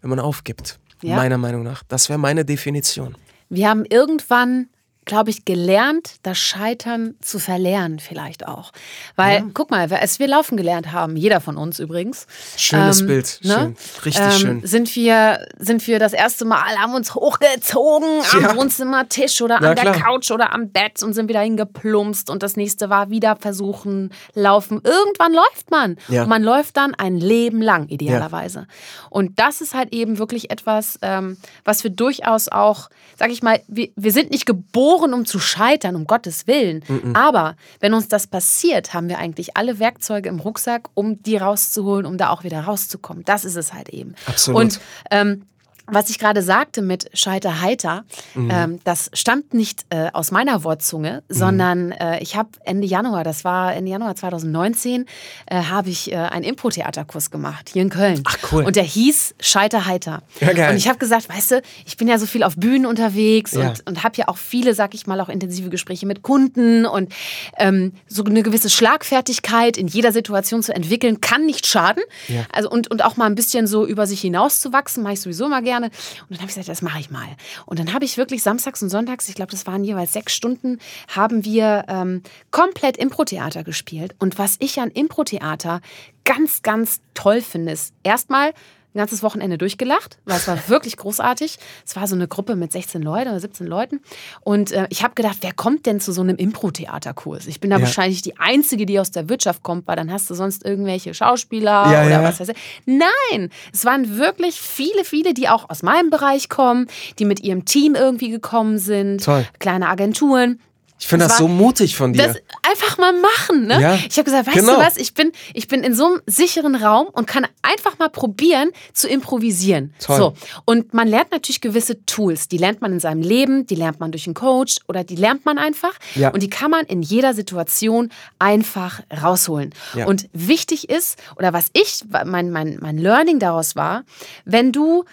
wenn 0.00 0.08
man 0.08 0.20
aufgibt. 0.20 0.78
Ja. 1.02 1.16
Meiner 1.16 1.36
Meinung 1.36 1.62
nach. 1.62 1.82
Das 1.82 2.08
wäre 2.08 2.18
meine 2.18 2.46
Definition. 2.46 3.16
Wir 3.50 3.68
haben 3.68 3.84
irgendwann 3.84 4.70
glaube 5.06 5.30
ich, 5.30 5.44
gelernt, 5.44 6.16
das 6.24 6.36
Scheitern 6.36 7.14
zu 7.20 7.38
verlernen 7.38 8.00
vielleicht 8.00 8.46
auch. 8.46 8.72
Weil, 9.14 9.38
ja. 9.38 9.46
guck 9.54 9.70
mal, 9.70 9.90
als 9.90 10.18
wir 10.18 10.26
laufen 10.26 10.56
gelernt 10.56 10.92
haben, 10.92 11.16
jeder 11.16 11.40
von 11.40 11.56
uns 11.56 11.78
übrigens. 11.78 12.26
Schönes 12.56 13.00
ähm, 13.00 13.06
Bild, 13.06 13.38
ne? 13.42 13.54
schön. 13.54 13.76
richtig 14.04 14.24
ähm, 14.24 14.32
schön. 14.32 14.66
Sind 14.66 14.96
wir, 14.96 15.46
sind 15.58 15.86
wir 15.86 16.00
das 16.00 16.12
erste 16.12 16.44
Mal, 16.44 16.76
haben 16.76 16.94
uns 16.94 17.14
hochgezogen 17.14 18.08
ja. 18.32 18.50
am 18.50 18.56
Wohnzimmertisch 18.56 19.40
oder 19.40 19.58
Na, 19.60 19.70
an 19.70 19.76
der 19.76 19.84
klar. 19.92 20.00
Couch 20.00 20.30
oder 20.32 20.52
am 20.52 20.70
Bett 20.70 21.02
und 21.02 21.12
sind 21.12 21.28
wieder 21.28 21.40
hingeplumpst 21.40 22.28
und 22.28 22.42
das 22.42 22.56
nächste 22.56 22.90
war 22.90 23.08
wieder 23.08 23.36
versuchen, 23.36 24.12
laufen. 24.34 24.80
Irgendwann 24.82 25.32
läuft 25.32 25.70
man. 25.70 25.96
Ja. 26.08 26.24
Und 26.24 26.28
man 26.28 26.42
läuft 26.42 26.76
dann 26.76 26.94
ein 26.94 27.16
Leben 27.16 27.62
lang, 27.62 27.86
idealerweise. 27.88 28.66
Und 29.08 29.38
das 29.38 29.60
ist 29.60 29.72
halt 29.72 29.92
eben 29.92 30.18
wirklich 30.18 30.50
etwas, 30.50 30.98
ähm, 31.02 31.36
was 31.64 31.84
wir 31.84 31.92
durchaus 31.92 32.48
auch, 32.48 32.90
sag 33.16 33.30
ich 33.30 33.44
mal, 33.44 33.60
wir, 33.68 33.90
wir 33.94 34.10
sind 34.10 34.32
nicht 34.32 34.46
geboren, 34.46 34.95
geboren, 34.96 35.14
um 35.14 35.26
zu 35.26 35.38
scheitern, 35.38 35.96
um 35.96 36.06
Gottes 36.06 36.46
Willen. 36.46 36.82
Mm 36.88 36.94
-mm. 36.94 37.16
Aber 37.16 37.56
wenn 37.80 37.94
uns 37.94 38.08
das 38.08 38.26
passiert, 38.26 38.94
haben 38.94 39.08
wir 39.08 39.18
eigentlich 39.18 39.56
alle 39.56 39.78
Werkzeuge 39.78 40.28
im 40.28 40.40
Rucksack, 40.40 40.88
um 40.94 41.22
die 41.22 41.36
rauszuholen, 41.36 42.06
um 42.06 42.18
da 42.18 42.30
auch 42.30 42.44
wieder 42.44 42.60
rauszukommen. 42.60 43.24
Das 43.24 43.44
ist 43.44 43.56
es 43.56 43.72
halt 43.72 43.88
eben. 43.90 44.14
Absolut. 44.26 44.60
Und 44.60 44.80
ähm, 45.10 45.42
was 45.86 46.10
ich 46.10 46.18
gerade 46.18 46.42
sagte 46.42 46.82
mit 46.82 47.10
Scheiter 47.14 47.60
heiter, 47.60 48.04
mhm. 48.34 48.50
ähm, 48.52 48.80
das 48.84 49.10
stammt 49.12 49.54
nicht 49.54 49.86
äh, 49.90 50.10
aus 50.12 50.30
meiner 50.30 50.64
Wortzunge, 50.64 51.22
mhm. 51.28 51.34
sondern 51.34 51.92
äh, 51.92 52.20
ich 52.20 52.36
habe 52.36 52.48
Ende 52.64 52.86
Januar, 52.86 53.24
das 53.24 53.44
war 53.44 53.74
Ende 53.74 53.90
Januar 53.90 54.16
2019, 54.16 55.06
äh, 55.46 55.62
habe 55.62 55.90
ich 55.90 56.12
äh, 56.12 56.16
einen 56.16 56.44
Impro-Theaterkurs 56.44 57.30
gemacht 57.30 57.70
hier 57.72 57.82
in 57.82 57.90
Köln. 57.90 58.22
Ach 58.24 58.36
cool. 58.50 58.64
Und 58.64 58.76
der 58.76 58.82
hieß 58.82 59.36
Scheiter 59.40 59.86
heiter. 59.86 60.22
Ja, 60.40 60.52
geil. 60.52 60.70
Und 60.70 60.76
ich 60.76 60.88
habe 60.88 60.98
gesagt, 60.98 61.28
weißt 61.28 61.52
du, 61.52 61.62
ich 61.84 61.96
bin 61.96 62.08
ja 62.08 62.18
so 62.18 62.26
viel 62.26 62.42
auf 62.42 62.56
Bühnen 62.56 62.86
unterwegs 62.86 63.52
ja. 63.52 63.68
und, 63.68 63.86
und 63.86 64.02
habe 64.02 64.16
ja 64.16 64.28
auch 64.28 64.38
viele, 64.38 64.74
sag 64.74 64.94
ich 64.94 65.06
mal, 65.06 65.20
auch 65.20 65.28
intensive 65.28 65.70
Gespräche 65.70 66.06
mit 66.06 66.22
Kunden 66.22 66.84
und 66.86 67.12
ähm, 67.58 67.92
so 68.08 68.24
eine 68.24 68.42
gewisse 68.42 68.70
Schlagfertigkeit 68.70 69.76
in 69.76 69.86
jeder 69.86 70.12
Situation 70.12 70.62
zu 70.62 70.74
entwickeln, 70.74 71.20
kann 71.20 71.46
nicht 71.46 71.66
schaden. 71.66 72.02
Ja. 72.28 72.44
Also 72.52 72.70
und, 72.70 72.90
und 72.90 73.04
auch 73.04 73.16
mal 73.16 73.26
ein 73.26 73.34
bisschen 73.34 73.66
so 73.66 73.86
über 73.86 74.06
sich 74.06 74.20
hinauszuwachsen, 74.20 75.02
mache 75.02 75.14
ich 75.14 75.20
sowieso 75.20 75.48
mal 75.48 75.62
gerne 75.62 75.75
gerne. 75.76 75.90
Und 76.22 76.30
dann 76.30 76.38
habe 76.38 76.48
ich 76.48 76.54
gesagt, 76.54 76.68
das 76.68 76.82
mache 76.82 76.98
ich 77.00 77.10
mal. 77.10 77.28
Und 77.66 77.78
dann 77.78 77.92
habe 77.92 78.04
ich 78.04 78.16
wirklich 78.16 78.42
samstags 78.42 78.82
und 78.82 78.88
sonntags, 78.88 79.28
ich 79.28 79.34
glaube, 79.34 79.50
das 79.50 79.66
waren 79.66 79.84
jeweils 79.84 80.12
sechs 80.12 80.34
Stunden, 80.34 80.78
haben 81.08 81.44
wir 81.44 81.84
ähm, 81.88 82.22
komplett 82.50 82.96
Impro-Theater 82.96 83.64
gespielt. 83.64 84.14
Und 84.18 84.38
was 84.38 84.56
ich 84.58 84.80
an 84.80 84.90
Impro-Theater 84.90 85.80
ganz, 86.24 86.62
ganz 86.62 87.00
toll 87.14 87.40
finde, 87.40 87.72
ist 87.72 87.94
erstmal 88.02 88.52
ein 88.96 88.98
ganzes 88.98 89.22
Wochenende 89.22 89.58
durchgelacht, 89.58 90.18
weil 90.24 90.36
es 90.36 90.48
war 90.48 90.58
wirklich 90.68 90.96
großartig. 90.96 91.58
Es 91.84 91.96
war 91.96 92.06
so 92.06 92.14
eine 92.14 92.26
Gruppe 92.26 92.56
mit 92.56 92.72
16 92.72 93.02
Leuten 93.02 93.28
oder 93.28 93.40
17 93.40 93.66
Leuten. 93.66 94.00
Und 94.40 94.72
äh, 94.72 94.86
ich 94.90 95.02
habe 95.02 95.14
gedacht, 95.14 95.38
wer 95.42 95.52
kommt 95.52 95.86
denn 95.86 96.00
zu 96.00 96.12
so 96.12 96.22
einem 96.22 96.36
Impro-Theaterkurs? 96.36 97.46
Ich 97.46 97.60
bin 97.60 97.70
da 97.70 97.76
ja. 97.76 97.82
wahrscheinlich 97.82 98.22
die 98.22 98.38
Einzige, 98.38 98.86
die 98.86 98.98
aus 98.98 99.10
der 99.10 99.28
Wirtschaft 99.28 99.62
kommt, 99.62 99.86
weil 99.86 99.96
dann 99.96 100.10
hast 100.10 100.30
du 100.30 100.34
sonst 100.34 100.64
irgendwelche 100.64 101.14
Schauspieler 101.14 101.92
ja, 101.92 102.06
oder 102.06 102.10
ja. 102.10 102.22
was 102.22 102.40
weiß 102.40 102.48
ich. 102.48 102.56
Nein, 102.86 103.50
es 103.72 103.84
waren 103.84 104.16
wirklich 104.16 104.60
viele, 104.60 105.04
viele, 105.04 105.34
die 105.34 105.48
auch 105.48 105.68
aus 105.68 105.82
meinem 105.82 106.10
Bereich 106.10 106.48
kommen, 106.48 106.86
die 107.18 107.26
mit 107.26 107.40
ihrem 107.40 107.64
Team 107.64 107.94
irgendwie 107.94 108.30
gekommen 108.30 108.78
sind. 108.78 109.24
Toll. 109.24 109.46
Kleine 109.58 109.88
Agenturen. 109.88 110.60
Ich 110.98 111.08
finde 111.08 111.24
das, 111.24 111.32
das 111.32 111.38
so 111.38 111.48
mutig 111.48 111.94
von 111.94 112.12
dir. 112.12 112.26
Das 112.28 112.36
einfach 112.62 112.98
mal 112.98 113.12
machen. 113.12 113.66
Ne? 113.66 113.80
Ja, 113.80 113.94
ich 113.94 114.16
habe 114.16 114.24
gesagt, 114.24 114.46
weißt 114.46 114.56
genau. 114.56 114.76
du 114.76 114.78
was, 114.78 114.96
ich 114.96 115.12
bin, 115.12 115.32
ich 115.52 115.68
bin 115.68 115.82
in 115.82 115.94
so 115.94 116.06
einem 116.06 116.20
sicheren 116.26 116.74
Raum 116.74 117.08
und 117.12 117.26
kann 117.26 117.46
einfach 117.62 117.98
mal 117.98 118.08
probieren 118.08 118.70
zu 118.94 119.08
improvisieren. 119.08 119.92
Toll. 120.00 120.16
So. 120.16 120.32
Und 120.64 120.94
man 120.94 121.06
lernt 121.06 121.32
natürlich 121.32 121.60
gewisse 121.60 122.04
Tools. 122.06 122.48
Die 122.48 122.56
lernt 122.56 122.80
man 122.80 122.92
in 122.92 123.00
seinem 123.00 123.20
Leben, 123.20 123.66
die 123.66 123.74
lernt 123.74 124.00
man 124.00 124.10
durch 124.10 124.26
einen 124.26 124.34
Coach 124.34 124.76
oder 124.88 125.04
die 125.04 125.16
lernt 125.16 125.44
man 125.44 125.58
einfach. 125.58 125.92
Ja. 126.14 126.30
Und 126.30 126.42
die 126.42 126.50
kann 126.50 126.70
man 126.70 126.86
in 126.86 127.02
jeder 127.02 127.34
Situation 127.34 128.10
einfach 128.38 129.00
rausholen. 129.22 129.74
Ja. 129.94 130.06
Und 130.06 130.28
wichtig 130.32 130.88
ist, 130.88 131.18
oder 131.36 131.52
was 131.52 131.66
ich, 131.74 132.04
mein, 132.24 132.50
mein, 132.50 132.78
mein 132.80 132.96
Learning 132.96 133.38
daraus 133.38 133.76
war, 133.76 134.04
wenn 134.44 134.72
du 134.72 135.04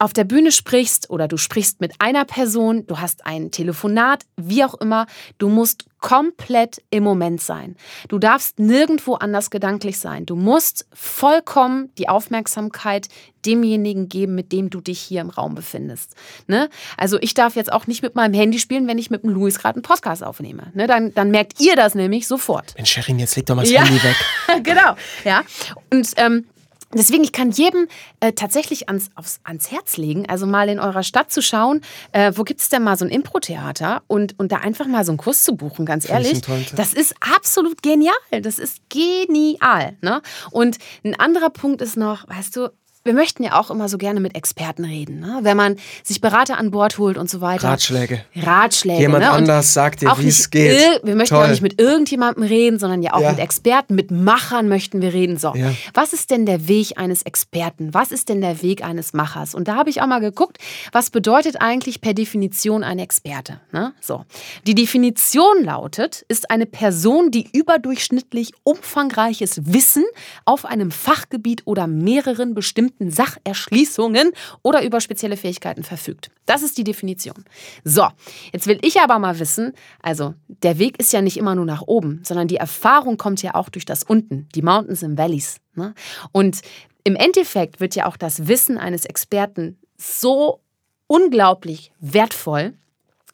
auf 0.00 0.14
der 0.14 0.24
Bühne 0.24 0.50
sprichst 0.50 1.10
oder 1.10 1.28
du 1.28 1.36
sprichst 1.36 1.80
mit 1.80 1.92
einer 1.98 2.24
Person, 2.24 2.86
du 2.86 2.98
hast 2.98 3.26
ein 3.26 3.50
Telefonat, 3.50 4.24
wie 4.36 4.64
auch 4.64 4.74
immer, 4.74 5.06
du 5.36 5.50
musst 5.50 5.84
komplett 6.00 6.82
im 6.88 7.04
Moment 7.04 7.42
sein. 7.42 7.76
Du 8.08 8.18
darfst 8.18 8.58
nirgendwo 8.58 9.14
anders 9.14 9.50
gedanklich 9.50 9.98
sein. 9.98 10.24
Du 10.24 10.36
musst 10.36 10.86
vollkommen 10.94 11.90
die 11.98 12.08
Aufmerksamkeit 12.08 13.08
demjenigen 13.44 14.08
geben, 14.08 14.34
mit 14.34 14.52
dem 14.52 14.70
du 14.70 14.80
dich 14.80 14.98
hier 14.98 15.20
im 15.20 15.28
Raum 15.28 15.54
befindest. 15.54 16.14
Ne? 16.46 16.70
Also 16.96 17.18
ich 17.20 17.34
darf 17.34 17.54
jetzt 17.54 17.70
auch 17.70 17.86
nicht 17.86 18.02
mit 18.02 18.14
meinem 18.14 18.32
Handy 18.32 18.58
spielen, 18.58 18.88
wenn 18.88 18.96
ich 18.96 19.10
mit 19.10 19.22
dem 19.22 19.28
Louis 19.28 19.58
gerade 19.58 19.76
einen 19.76 19.82
Podcast 19.82 20.24
aufnehme. 20.24 20.72
Ne? 20.72 20.86
Dann, 20.86 21.12
dann 21.12 21.30
merkt 21.30 21.60
ihr 21.60 21.76
das 21.76 21.94
nämlich 21.94 22.26
sofort. 22.26 22.74
Mensch, 22.76 22.90
Sherin, 22.90 23.18
jetzt 23.18 23.36
leg 23.36 23.44
doch 23.44 23.54
mal 23.54 23.62
das 23.62 23.70
ja. 23.70 23.84
Handy 23.84 24.02
weg. 24.02 24.16
genau, 24.62 24.94
ja. 25.24 25.42
Und 25.90 26.12
ähm, 26.16 26.46
Deswegen, 26.92 27.22
ich 27.22 27.32
kann 27.32 27.50
jedem 27.50 27.86
äh, 28.18 28.32
tatsächlich 28.32 28.88
ans, 28.88 29.10
aufs, 29.14 29.40
ans 29.44 29.70
Herz 29.70 29.96
legen, 29.96 30.28
also 30.28 30.46
mal 30.46 30.68
in 30.68 30.80
eurer 30.80 31.04
Stadt 31.04 31.30
zu 31.30 31.40
schauen, 31.40 31.82
äh, 32.10 32.32
wo 32.34 32.42
gibt 32.42 32.60
es 32.60 32.68
denn 32.68 32.82
mal 32.82 32.96
so 32.96 33.04
ein 33.04 33.10
Impro-Theater 33.10 34.02
und, 34.08 34.38
und 34.38 34.50
da 34.50 34.56
einfach 34.56 34.86
mal 34.86 35.04
so 35.04 35.12
einen 35.12 35.18
Kurs 35.18 35.44
zu 35.44 35.54
buchen, 35.54 35.86
ganz 35.86 36.08
ehrlich. 36.08 36.32
Das 36.76 36.92
ist 36.92 37.14
absolut 37.20 37.82
genial. 37.82 38.14
Das 38.42 38.58
ist 38.58 38.80
genial. 38.88 39.96
Ne? 40.00 40.20
Und 40.50 40.78
ein 41.04 41.14
anderer 41.14 41.50
Punkt 41.50 41.80
ist 41.80 41.96
noch, 41.96 42.28
weißt 42.28 42.56
du, 42.56 42.70
wir 43.02 43.14
möchten 43.14 43.42
ja 43.42 43.58
auch 43.58 43.70
immer 43.70 43.88
so 43.88 43.96
gerne 43.96 44.20
mit 44.20 44.36
Experten 44.36 44.84
reden, 44.84 45.20
ne? 45.20 45.38
wenn 45.40 45.56
man 45.56 45.76
sich 46.02 46.20
Berater 46.20 46.58
an 46.58 46.70
Bord 46.70 46.98
holt 46.98 47.16
und 47.16 47.30
so 47.30 47.40
weiter. 47.40 47.68
Ratschläge. 47.68 48.24
Ratschläge. 48.36 49.00
Jemand 49.00 49.24
ne? 49.24 49.30
anders 49.30 49.72
sagt 49.72 50.02
dir, 50.02 50.12
wie 50.18 50.28
es 50.28 50.50
geht. 50.50 51.00
Wir 51.02 51.16
möchten 51.16 51.34
Toll. 51.34 51.46
auch 51.46 51.48
nicht 51.48 51.62
mit 51.62 51.80
irgendjemandem 51.80 52.44
reden, 52.44 52.78
sondern 52.78 53.02
ja 53.02 53.14
auch 53.14 53.22
ja. 53.22 53.30
mit 53.30 53.40
Experten, 53.40 53.94
mit 53.94 54.10
Machern 54.10 54.68
möchten 54.68 55.00
wir 55.00 55.14
reden. 55.14 55.38
So, 55.38 55.54
ja. 55.54 55.72
was 55.94 56.12
ist 56.12 56.30
denn 56.30 56.44
der 56.44 56.68
Weg 56.68 56.98
eines 56.98 57.22
Experten? 57.22 57.94
Was 57.94 58.12
ist 58.12 58.28
denn 58.28 58.42
der 58.42 58.60
Weg 58.60 58.84
eines 58.84 59.14
Machers? 59.14 59.54
Und 59.54 59.66
da 59.66 59.76
habe 59.76 59.88
ich 59.88 60.02
auch 60.02 60.06
mal 60.06 60.20
geguckt, 60.20 60.58
was 60.92 61.08
bedeutet 61.08 61.58
eigentlich 61.58 62.02
per 62.02 62.12
Definition 62.12 62.84
ein 62.84 62.98
Experte? 62.98 63.60
Ne? 63.72 63.94
So, 64.02 64.26
die 64.66 64.74
Definition 64.74 65.64
lautet, 65.64 66.26
ist 66.28 66.50
eine 66.50 66.66
Person, 66.66 67.30
die 67.30 67.48
überdurchschnittlich 67.50 68.52
umfangreiches 68.62 69.72
Wissen 69.72 70.04
auf 70.44 70.66
einem 70.66 70.90
Fachgebiet 70.90 71.62
oder 71.64 71.86
mehreren 71.86 72.54
bestimmten 72.54 72.89
bestimmten 72.90 73.10
Sacherschließungen 73.10 74.32
oder 74.62 74.82
über 74.82 75.00
spezielle 75.00 75.36
Fähigkeiten 75.36 75.82
verfügt. 75.82 76.30
Das 76.46 76.62
ist 76.62 76.78
die 76.78 76.84
Definition. 76.84 77.44
So, 77.84 78.06
jetzt 78.52 78.66
will 78.66 78.78
ich 78.82 79.00
aber 79.00 79.18
mal 79.18 79.38
wissen, 79.38 79.72
also 80.02 80.34
der 80.48 80.78
Weg 80.78 80.98
ist 80.98 81.12
ja 81.12 81.22
nicht 81.22 81.36
immer 81.36 81.54
nur 81.54 81.64
nach 81.64 81.82
oben, 81.82 82.20
sondern 82.24 82.48
die 82.48 82.56
Erfahrung 82.56 83.16
kommt 83.16 83.42
ja 83.42 83.54
auch 83.54 83.68
durch 83.68 83.84
das 83.84 84.02
Unten, 84.02 84.48
die 84.54 84.62
Mountains 84.62 85.04
and 85.04 85.18
Valleys. 85.18 85.58
Ne? 85.74 85.94
Und 86.32 86.60
im 87.04 87.16
Endeffekt 87.16 87.80
wird 87.80 87.94
ja 87.94 88.06
auch 88.06 88.16
das 88.16 88.46
Wissen 88.48 88.78
eines 88.78 89.04
Experten 89.04 89.78
so 89.96 90.60
unglaublich 91.06 91.92
wertvoll, 92.00 92.74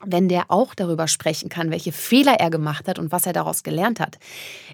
wenn 0.05 0.29
der 0.29 0.50
auch 0.50 0.75
darüber 0.75 1.09
sprechen 1.09 1.49
kann, 1.49 1.71
welche 1.71 1.93
Fehler 1.93 2.35
er 2.35 2.50
gemacht 2.50 2.87
hat 2.88 2.99
und 2.99 3.12
was 3.12 3.26
er 3.26 3.33
daraus 3.33 3.62
gelernt 3.62 3.99
hat. 3.99 4.19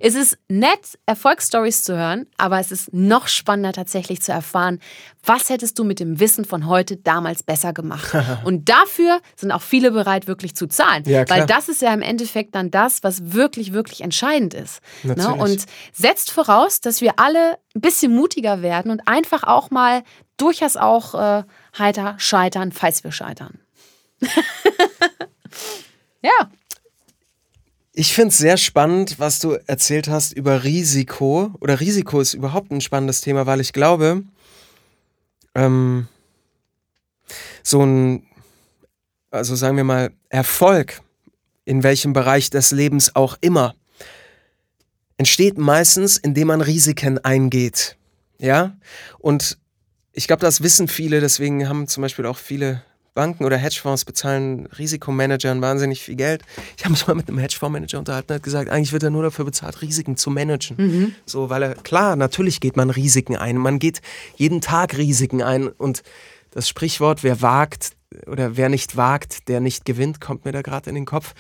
Es 0.00 0.14
ist 0.14 0.37
nett, 0.49 0.99
Erfolgsstories 1.07 1.85
zu 1.85 1.97
hören, 1.97 2.26
aber 2.38 2.59
es 2.59 2.73
ist 2.73 2.93
noch 2.93 3.29
spannender 3.29 3.73
tatsächlich 3.73 4.21
zu 4.21 4.33
erfahren, 4.33 4.81
was 5.25 5.49
hättest 5.49 5.79
du 5.79 5.85
mit 5.85 6.00
dem 6.00 6.19
Wissen 6.19 6.45
von 6.45 6.67
heute 6.67 6.97
damals 6.97 7.43
besser 7.43 7.73
gemacht. 7.73 8.12
und 8.45 8.69
dafür 8.69 9.21
sind 9.37 9.52
auch 9.52 9.62
viele 9.62 9.93
bereit, 9.93 10.26
wirklich 10.26 10.57
zu 10.57 10.67
zahlen. 10.67 11.05
Ja, 11.07 11.29
weil 11.29 11.47
das 11.47 11.69
ist 11.69 11.83
ja 11.83 11.95
im 11.95 12.02
Endeffekt 12.02 12.55
dann 12.55 12.71
das, 12.71 13.05
was 13.05 13.33
wirklich, 13.33 13.73
wirklich 13.73 14.00
entscheidend 14.00 14.55
ist. 14.55 14.81
Ne? 15.05 15.33
Und 15.35 15.67
setzt 15.93 16.33
voraus, 16.33 16.81
dass 16.81 17.00
wir 17.00 17.19
alle 17.19 17.59
ein 17.75 17.81
bisschen 17.81 18.14
mutiger 18.14 18.62
werden 18.62 18.91
und 18.91 19.07
einfach 19.07 19.45
auch 19.45 19.71
mal 19.71 20.02
durchaus 20.37 20.76
auch 20.76 21.14
äh, 21.14 21.45
heiter 21.79 22.17
scheitern, 22.19 22.73
falls 22.73 23.05
wir 23.05 23.12
scheitern. 23.12 23.61
ja. 26.23 26.50
Ich 27.94 28.14
finde 28.14 28.28
es 28.28 28.38
sehr 28.38 28.56
spannend, 28.56 29.18
was 29.18 29.38
du 29.38 29.59
erzählt 29.66 30.09
hast 30.09 30.32
über 30.32 30.64
Risiko. 30.64 31.50
Oder 31.61 31.80
Risiko 31.80 32.21
ist 32.21 32.32
überhaupt 32.32 32.71
ein 32.71 32.80
spannendes 32.80 33.21
Thema, 33.21 33.44
weil 33.44 33.61
ich 33.61 33.75
glaube, 33.75 34.23
ähm, 35.54 36.09
so 37.62 37.85
ein, 37.85 38.26
also 39.30 39.54
sagen 39.54 39.76
wir 39.76 39.85
mal, 39.85 40.11
Erfolg, 40.30 41.02
in 41.64 41.82
welchem 41.82 42.14
Bereich 42.14 42.49
des 42.49 42.71
Lebens 42.71 43.14
auch 43.14 43.37
immer, 43.42 43.75
entsteht 45.18 45.59
meistens, 45.59 46.16
indem 46.16 46.49
man 46.49 46.62
Risiken 46.62 47.18
eingeht. 47.18 47.97
Ja? 48.38 48.76
Und 49.18 49.59
ich 50.12 50.26
glaube, 50.26 50.40
das 50.40 50.62
wissen 50.62 50.88
viele, 50.88 51.21
deswegen 51.21 51.68
haben 51.68 51.87
zum 51.88 52.02
Beispiel 52.02 52.26
auch 52.26 52.38
viele 52.38 52.82
Banken 53.14 53.45
oder 53.45 53.59
Hedgefonds 53.59 54.04
bezahlen 54.04 54.66
Risikomanagern 54.78 55.61
wahnsinnig 55.61 56.02
viel 56.02 56.16
Geld. 56.16 56.42
Ich 56.76 56.85
habe 56.85 56.92
mich 56.92 57.07
mal 57.07 57.14
mit 57.14 57.28
einem 57.28 57.38
Hedgefondsmanager 57.38 57.99
unterhalten 57.99 58.35
hat 58.35 58.42
gesagt, 58.42 58.71
eigentlich 58.71 58.92
wird 58.92 59.02
er 59.02 59.11
nur 59.11 59.23
dafür 59.23 59.45
bezahlt, 59.45 59.83
Risiken 59.83 60.16
zu 60.16 60.31
managen. 60.31 60.76
Mhm. 60.78 61.14
So, 61.26 61.50
weil 61.50 61.62
er, 61.62 61.75
klar, 61.75 62.16
natürlich 62.16 62.61
geht 62.61 62.76
man 62.76 62.88
Risiken 62.90 63.37
ein. 63.37 63.59
Man 63.59 63.78
geht 63.78 64.00
jeden 64.37 64.61
Tag 64.61 64.97
Risiken 64.97 65.42
ein. 65.42 65.69
Und 65.69 66.02
das 66.52 66.69
Sprichwort, 66.69 67.23
wer 67.23 67.42
wagt 67.42 67.92
oder 68.26 68.57
wer 68.57 68.69
nicht 68.69 68.97
wagt, 68.97 69.49
der 69.49 69.61
nicht 69.61 69.85
gewinnt, 69.85 70.21
kommt 70.21 70.45
mir 70.45 70.52
da 70.52 70.62
gerade 70.62 70.88
in 70.88 70.95
den 70.95 71.07
Kopf. 71.07 71.35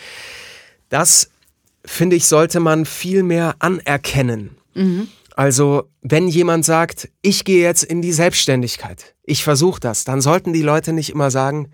Das, 0.90 1.30
finde 1.84 2.16
ich, 2.16 2.26
sollte 2.26 2.60
man 2.60 2.84
viel 2.84 3.22
mehr 3.22 3.56
anerkennen. 3.60 4.56
Mhm. 4.74 5.08
Also, 5.34 5.88
wenn 6.02 6.28
jemand 6.28 6.66
sagt, 6.66 7.08
ich 7.22 7.44
gehe 7.44 7.62
jetzt 7.62 7.84
in 7.84 8.02
die 8.02 8.12
Selbstständigkeit, 8.12 9.11
ich 9.24 9.44
versuche 9.44 9.80
das, 9.80 10.04
dann 10.04 10.20
sollten 10.20 10.52
die 10.52 10.62
Leute 10.62 10.92
nicht 10.92 11.10
immer 11.10 11.30
sagen, 11.30 11.70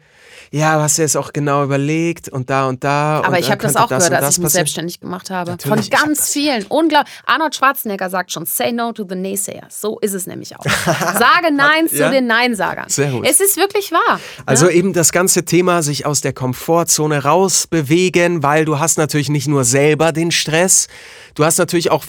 ja, 0.50 0.80
hast 0.80 0.98
du 0.98 1.02
jetzt 1.02 1.16
auch 1.16 1.32
genau 1.32 1.64
überlegt 1.64 2.28
und 2.28 2.48
da 2.48 2.68
und 2.68 2.84
da. 2.84 3.18
Aber 3.18 3.36
und 3.36 3.38
ich 3.38 3.50
habe 3.50 3.62
das 3.62 3.76
auch 3.76 3.88
das 3.88 4.08
gehört, 4.08 4.22
als 4.22 4.38
ich 4.38 4.42
mich 4.42 4.52
selbstständig 4.52 5.00
gemacht 5.00 5.30
habe. 5.30 5.52
Natürlich, 5.52 5.90
Von 5.90 6.00
ganz 6.00 6.32
vielen. 6.32 6.64
Unglaublich. 6.66 7.12
Arnold 7.26 7.54
Schwarzenegger 7.54 8.08
sagt 8.08 8.32
schon, 8.32 8.46
say 8.46 8.72
no 8.72 8.92
to 8.92 9.04
the 9.08 9.14
naysayers. 9.14 9.80
So 9.80 9.98
ist 9.98 10.14
es 10.14 10.26
nämlich 10.26 10.56
auch. 10.56 10.64
Sage 10.86 11.52
Nein 11.52 11.88
zu 11.88 12.10
den 12.10 12.26
Neinsagern. 12.26 12.88
Sehr 12.88 13.10
gut. 13.10 13.26
Es 13.28 13.40
ist 13.40 13.56
wirklich 13.56 13.92
wahr. 13.92 14.20
Also 14.46 14.66
ja? 14.66 14.72
eben 14.72 14.92
das 14.92 15.12
ganze 15.12 15.44
Thema, 15.44 15.82
sich 15.82 16.06
aus 16.06 16.20
der 16.20 16.32
Komfortzone 16.32 17.24
rausbewegen, 17.24 18.42
weil 18.42 18.64
du 18.64 18.78
hast 18.78 18.96
natürlich 18.98 19.28
nicht 19.28 19.48
nur 19.48 19.64
selber 19.64 20.12
den 20.12 20.30
Stress, 20.30 20.88
du 21.34 21.44
hast 21.44 21.58
natürlich 21.58 21.90
auch 21.90 22.04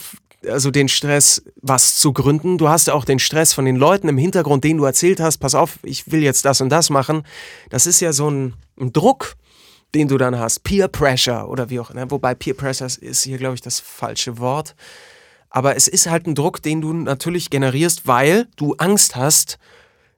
also 0.48 0.72
den 0.72 0.88
Stress, 0.88 1.44
was 1.62 1.98
zu 1.98 2.14
gründen. 2.14 2.58
Du 2.58 2.70
hast 2.70 2.90
auch 2.90 3.06
den 3.06 3.20
Stress 3.20 3.54
von 3.54 3.66
den 3.66 3.76
Leuten 3.76 4.08
im 4.08 4.18
Hintergrund, 4.18 4.64
denen 4.64 4.80
du 4.80 4.86
erzählt 4.86 5.20
hast, 5.20 5.38
pass 5.38 5.56
auf, 5.56 5.80
ich 5.84 6.12
will 6.12 6.24
jetzt 6.24 6.46
das 6.46 6.62
und 6.62 6.70
das 6.70 6.90
machen. 6.90 7.24
Das 7.70 7.86
ist 7.86 8.00
ja 8.00 8.14
so 8.14 8.30
ein, 8.30 8.54
ein 8.80 8.94
Druck, 8.94 9.36
den 9.94 10.08
du 10.08 10.18
dann 10.18 10.38
hast. 10.40 10.64
Peer 10.64 10.88
Pressure 10.88 11.50
oder 11.50 11.70
wie 11.70 11.80
auch 11.80 11.92
immer. 11.92 12.10
Wobei 12.12 12.36
Peer 12.36 12.54
Pressure 12.54 12.88
ist 12.88 13.24
hier, 13.24 13.38
glaube 13.38 13.56
ich, 13.56 13.62
das 13.62 13.80
falsche 13.80 14.38
Wort. 14.38 14.76
Aber 15.50 15.76
es 15.76 15.88
ist 15.88 16.10
halt 16.10 16.28
ein 16.28 16.36
Druck, 16.36 16.62
den 16.62 16.82
du 16.82 16.94
natürlich 16.94 17.50
generierst, 17.50 18.08
weil 18.08 18.48
du 18.56 18.76
Angst 18.76 19.16
hast, 19.16 19.58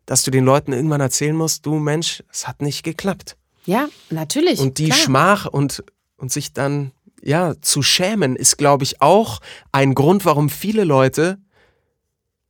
dass 0.06 0.24
du 0.24 0.32
den 0.32 0.44
Leuten 0.44 0.74
irgendwann 0.74 1.02
erzählen 1.02 1.36
musst, 1.36 1.66
du 1.66 1.76
Mensch, 1.76 2.22
es 2.32 2.48
hat 2.48 2.62
nicht 2.62 2.84
geklappt. 2.84 3.38
Ja, 3.66 3.88
natürlich. 4.10 4.60
Und 4.60 4.78
die 4.78 4.88
klar. 4.88 4.98
Schmach 4.98 5.46
und, 5.46 5.84
und 6.18 6.32
sich 6.32 6.52
dann 6.52 6.92
ja 7.24 7.54
zu 7.62 7.82
schämen, 7.82 8.36
ist, 8.36 8.58
glaube 8.58 8.84
ich, 8.84 9.02
auch 9.02 9.40
ein 9.72 9.94
Grund, 9.94 10.26
warum 10.26 10.50
viele 10.50 10.84
Leute 10.84 11.40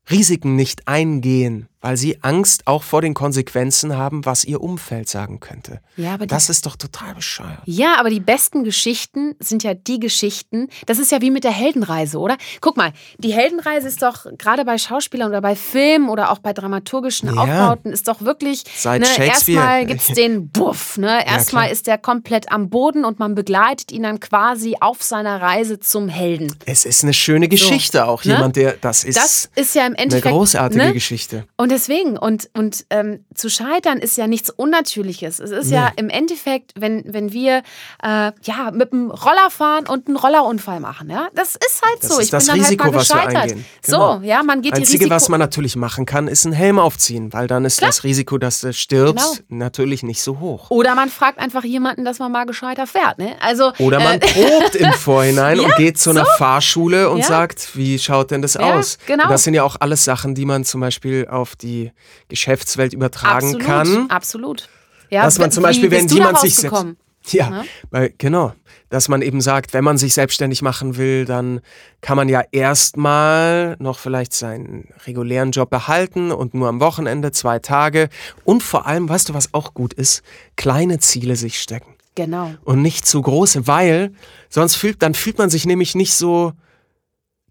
Risiken 0.10 0.56
nicht 0.56 0.88
eingehen, 0.88 1.68
weil 1.82 1.98
sie 1.98 2.22
Angst 2.24 2.68
auch 2.68 2.84
vor 2.84 3.02
den 3.02 3.14
Konsequenzen 3.14 3.98
haben, 3.98 4.26
was 4.26 4.46
ihr 4.46 4.62
Umfeld 4.62 5.10
sagen 5.10 5.40
könnte. 5.40 5.82
Ja, 5.98 6.14
aber 6.14 6.28
Das 6.28 6.50
ist 6.50 6.66
doch 6.66 6.76
total 6.76 7.16
bescheuert. 7.16 7.60
ja, 7.66 7.96
aber 8.00 8.10
die 8.10 8.20
besten 8.20 8.64
Geschichten 8.64 9.36
sind 9.40 9.64
ja 9.64 9.74
die 9.74 10.00
Geschichten, 10.00 10.68
das 10.86 11.00
ist 11.00 11.12
ja 11.12 11.22
wie 11.22 11.32
mit 11.32 11.44
der 11.44 11.52
Heldenreise, 11.52 12.18
oder? 12.20 12.38
Guck 12.62 12.78
mal, 12.78 12.94
die 13.18 13.34
Heldenreise 13.34 13.88
ist 13.88 14.02
doch 14.02 14.26
gerade 14.38 14.64
bei 14.66 14.78
Schauspielern 14.78 15.30
oder 15.30 15.42
bei 15.42 15.56
Filmen 15.56 16.10
oder 16.10 16.32
auch 16.32 16.40
bei 16.40 16.54
dramaturgischen 16.54 17.34
Ja. 17.34 17.42
Aufbauten 17.42 17.92
ist 17.92 18.08
doch 18.08 18.22
wirklich, 18.22 18.64
Seit 18.76 19.02
ne, 19.02 19.08
Shakespeare. 19.08 19.60
erstmal 19.60 19.86
gibt 19.86 20.02
es 20.02 20.08
den 20.16 20.50
Buff, 20.50 20.98
ne? 20.98 21.26
Erstmal 21.26 21.64
klar. 21.64 21.72
ist 21.74 21.88
der 21.88 21.98
komplett 21.98 22.52
am 22.52 22.70
Boden 22.70 23.06
und 23.06 23.20
man 23.20 23.36
begleitet 23.36 23.92
ihn 23.92 24.04
dann 24.04 24.20
quasi 24.20 24.76
auf 24.80 25.02
seiner 25.02 25.42
Reise 25.42 25.80
zum 25.80 26.10
Helden. 26.10 26.56
Es 26.66 26.86
ist 26.86 27.04
eine 27.04 27.14
schöne 27.14 27.48
Geschichte 27.48 28.06
auch. 28.06 28.24
ne? 28.24 28.34
Jemand, 28.34 28.56
der, 28.56 28.74
das 28.80 29.04
ist 29.04 29.18
Das 29.18 29.50
ist 29.56 29.76
ja 29.76 29.82
im 29.84 29.94
eine 29.94 29.98
Endeffekt 30.04 30.28
großartige 30.36 30.86
ne? 30.86 30.94
Geschichte. 30.94 31.46
Und 31.58 31.71
deswegen, 31.72 32.18
und, 32.18 32.50
und 32.54 32.86
ähm, 32.90 33.26
zu 33.34 33.50
scheitern 33.50 33.98
ist 33.98 34.18
ja 34.18 34.28
nichts 34.28 34.50
Unnatürliches. 34.50 35.40
Es 35.40 35.52
ist 35.52 35.72
ja 35.72 35.92
im 35.96 36.10
Endeffekt, 36.10 36.74
wenn, 36.76 37.04
wenn 37.08 37.34
wir 37.34 37.64
äh, 38.04 38.32
ja, 38.44 38.72
mit 38.72 38.92
dem 38.92 39.10
Roller 39.12 39.50
fahren 39.50 39.88
und 39.88 40.08
einen 40.08 40.18
Rollerunfall 40.18 40.80
machen. 40.80 41.10
Ja? 41.10 41.30
Das 41.34 41.56
ist 41.56 41.82
halt 41.84 42.04
Das 42.04 42.10
so. 42.12 42.20
ist 42.20 42.26
ich 42.26 42.32
das 42.32 42.46
bin 42.46 42.56
dann 42.56 42.64
Risiko, 42.64 42.84
halt 42.86 42.94
mal 42.94 43.00
was 43.00 43.10
wir 43.10 43.16
gescheitert. 43.16 43.42
eingehen. 43.44 43.66
Genau. 43.84 44.20
So, 44.20 44.24
ja, 44.26 44.44
man 44.44 44.62
geht 44.62 44.74
die 44.74 44.78
Einzige, 44.78 45.00
Risiko. 45.06 45.16
was 45.16 45.30
man 45.30 45.40
natürlich 45.40 45.76
machen 45.76 46.06
kann, 46.06 46.28
ist 46.28 46.46
einen 46.46 46.54
Helm 46.54 46.78
aufziehen, 46.80 47.34
weil 47.34 47.48
dann 47.48 47.66
ist 47.66 47.82
das 47.82 48.04
Risiko, 48.04 48.38
dass 48.38 48.62
du 48.62 48.74
stirbst, 48.74 49.44
Genau. 49.48 49.66
natürlich 49.66 50.04
nicht 50.04 50.22
so 50.22 50.40
hoch. 50.40 50.70
Oder 50.70 50.94
man 50.96 51.10
fragt 51.10 51.40
einfach 51.40 51.64
jemanden, 51.64 52.06
dass 52.06 52.20
man 52.20 52.32
mal 52.32 52.46
gescheiter 52.46 52.86
fährt. 52.88 53.18
Ne? 53.18 53.36
Also, 53.42 53.72
Oder 53.80 54.00
man 54.00 54.16
äh, 54.16 54.20
probt 54.60 54.76
im 54.76 54.92
Vorhinein 54.94 55.60
und 55.60 55.76
geht 55.76 55.98
zu 56.00 56.10
einer 56.12 56.26
Fahrschule 56.38 57.10
und 57.10 57.20
Ja. 57.20 57.26
sagt, 57.26 57.76
wie 57.76 57.98
schaut 58.00 58.32
denn 58.32 58.42
das 58.42 58.56
Ja, 58.56 58.76
aus? 58.76 58.98
genau. 59.06 59.24
Und 59.26 59.30
das 59.32 59.44
sind 59.44 59.54
ja 59.54 59.64
auch 59.64 59.76
alles 59.80 60.04
Sachen, 60.04 60.36
die 60.36 60.46
man 60.46 60.66
zum 60.66 60.82
Beispiel 60.82 61.28
auf 61.30 61.56
die 61.62 61.92
Geschäftswelt 62.30 62.94
übertragen 62.94 63.56
absolut, 63.56 63.64
kann. 63.66 64.10
absolut. 64.10 64.70
Ja, 65.10 65.24
Dass 65.24 65.40
man 65.40 65.52
zum 65.52 65.64
Beispiel, 65.64 65.92
wenn 65.92 66.08
jemand 66.08 66.40
sich 66.40 66.56
selbst. 66.56 66.74
rausgekommen? 66.74 66.98
Ja, 67.28 67.50
Ne? 67.50 67.66
weil, 67.92 68.14
genau. 68.18 68.54
Dass 68.90 69.08
man 69.08 69.22
eben 69.22 69.42
sagt, 69.42 69.74
wenn 69.74 69.84
man 69.84 69.98
sich 69.98 70.14
selbstständig 70.16 70.62
machen 70.64 70.98
will, 70.98 71.26
dann 71.26 71.62
kann 72.02 72.18
man 72.18 72.28
ja 72.30 72.42
erstmal 72.52 73.76
noch 73.80 74.00
vielleicht 74.00 74.34
seinen 74.34 74.90
regulären 75.06 75.52
Job 75.52 75.70
behalten 75.70 76.32
und 76.32 76.54
nur 76.54 76.68
am 76.68 76.80
Wochenende 76.80 77.32
zwei 77.32 77.60
Tage. 77.60 78.10
Und 78.44 78.64
vor 78.64 78.88
allem, 78.88 79.08
weißt 79.08 79.30
du, 79.30 79.34
was 79.34 79.54
auch 79.54 79.74
gut 79.74 79.94
ist? 79.94 80.24
Kleine 80.56 81.00
Ziele 81.00 81.36
sich 81.36 81.62
stecken 81.62 81.96
Genau. 82.16 82.54
und 82.64 82.82
nicht 82.82 83.06
zu 83.06 83.22
große, 83.22 83.68
weil 83.68 84.12
sonst 84.50 84.76
fühlt, 84.76 85.02
dann 85.02 85.14
fühlt 85.14 85.38
man 85.38 85.50
sich 85.50 85.66
nämlich 85.66 85.96
nicht 85.96 86.14
so, 86.14 86.52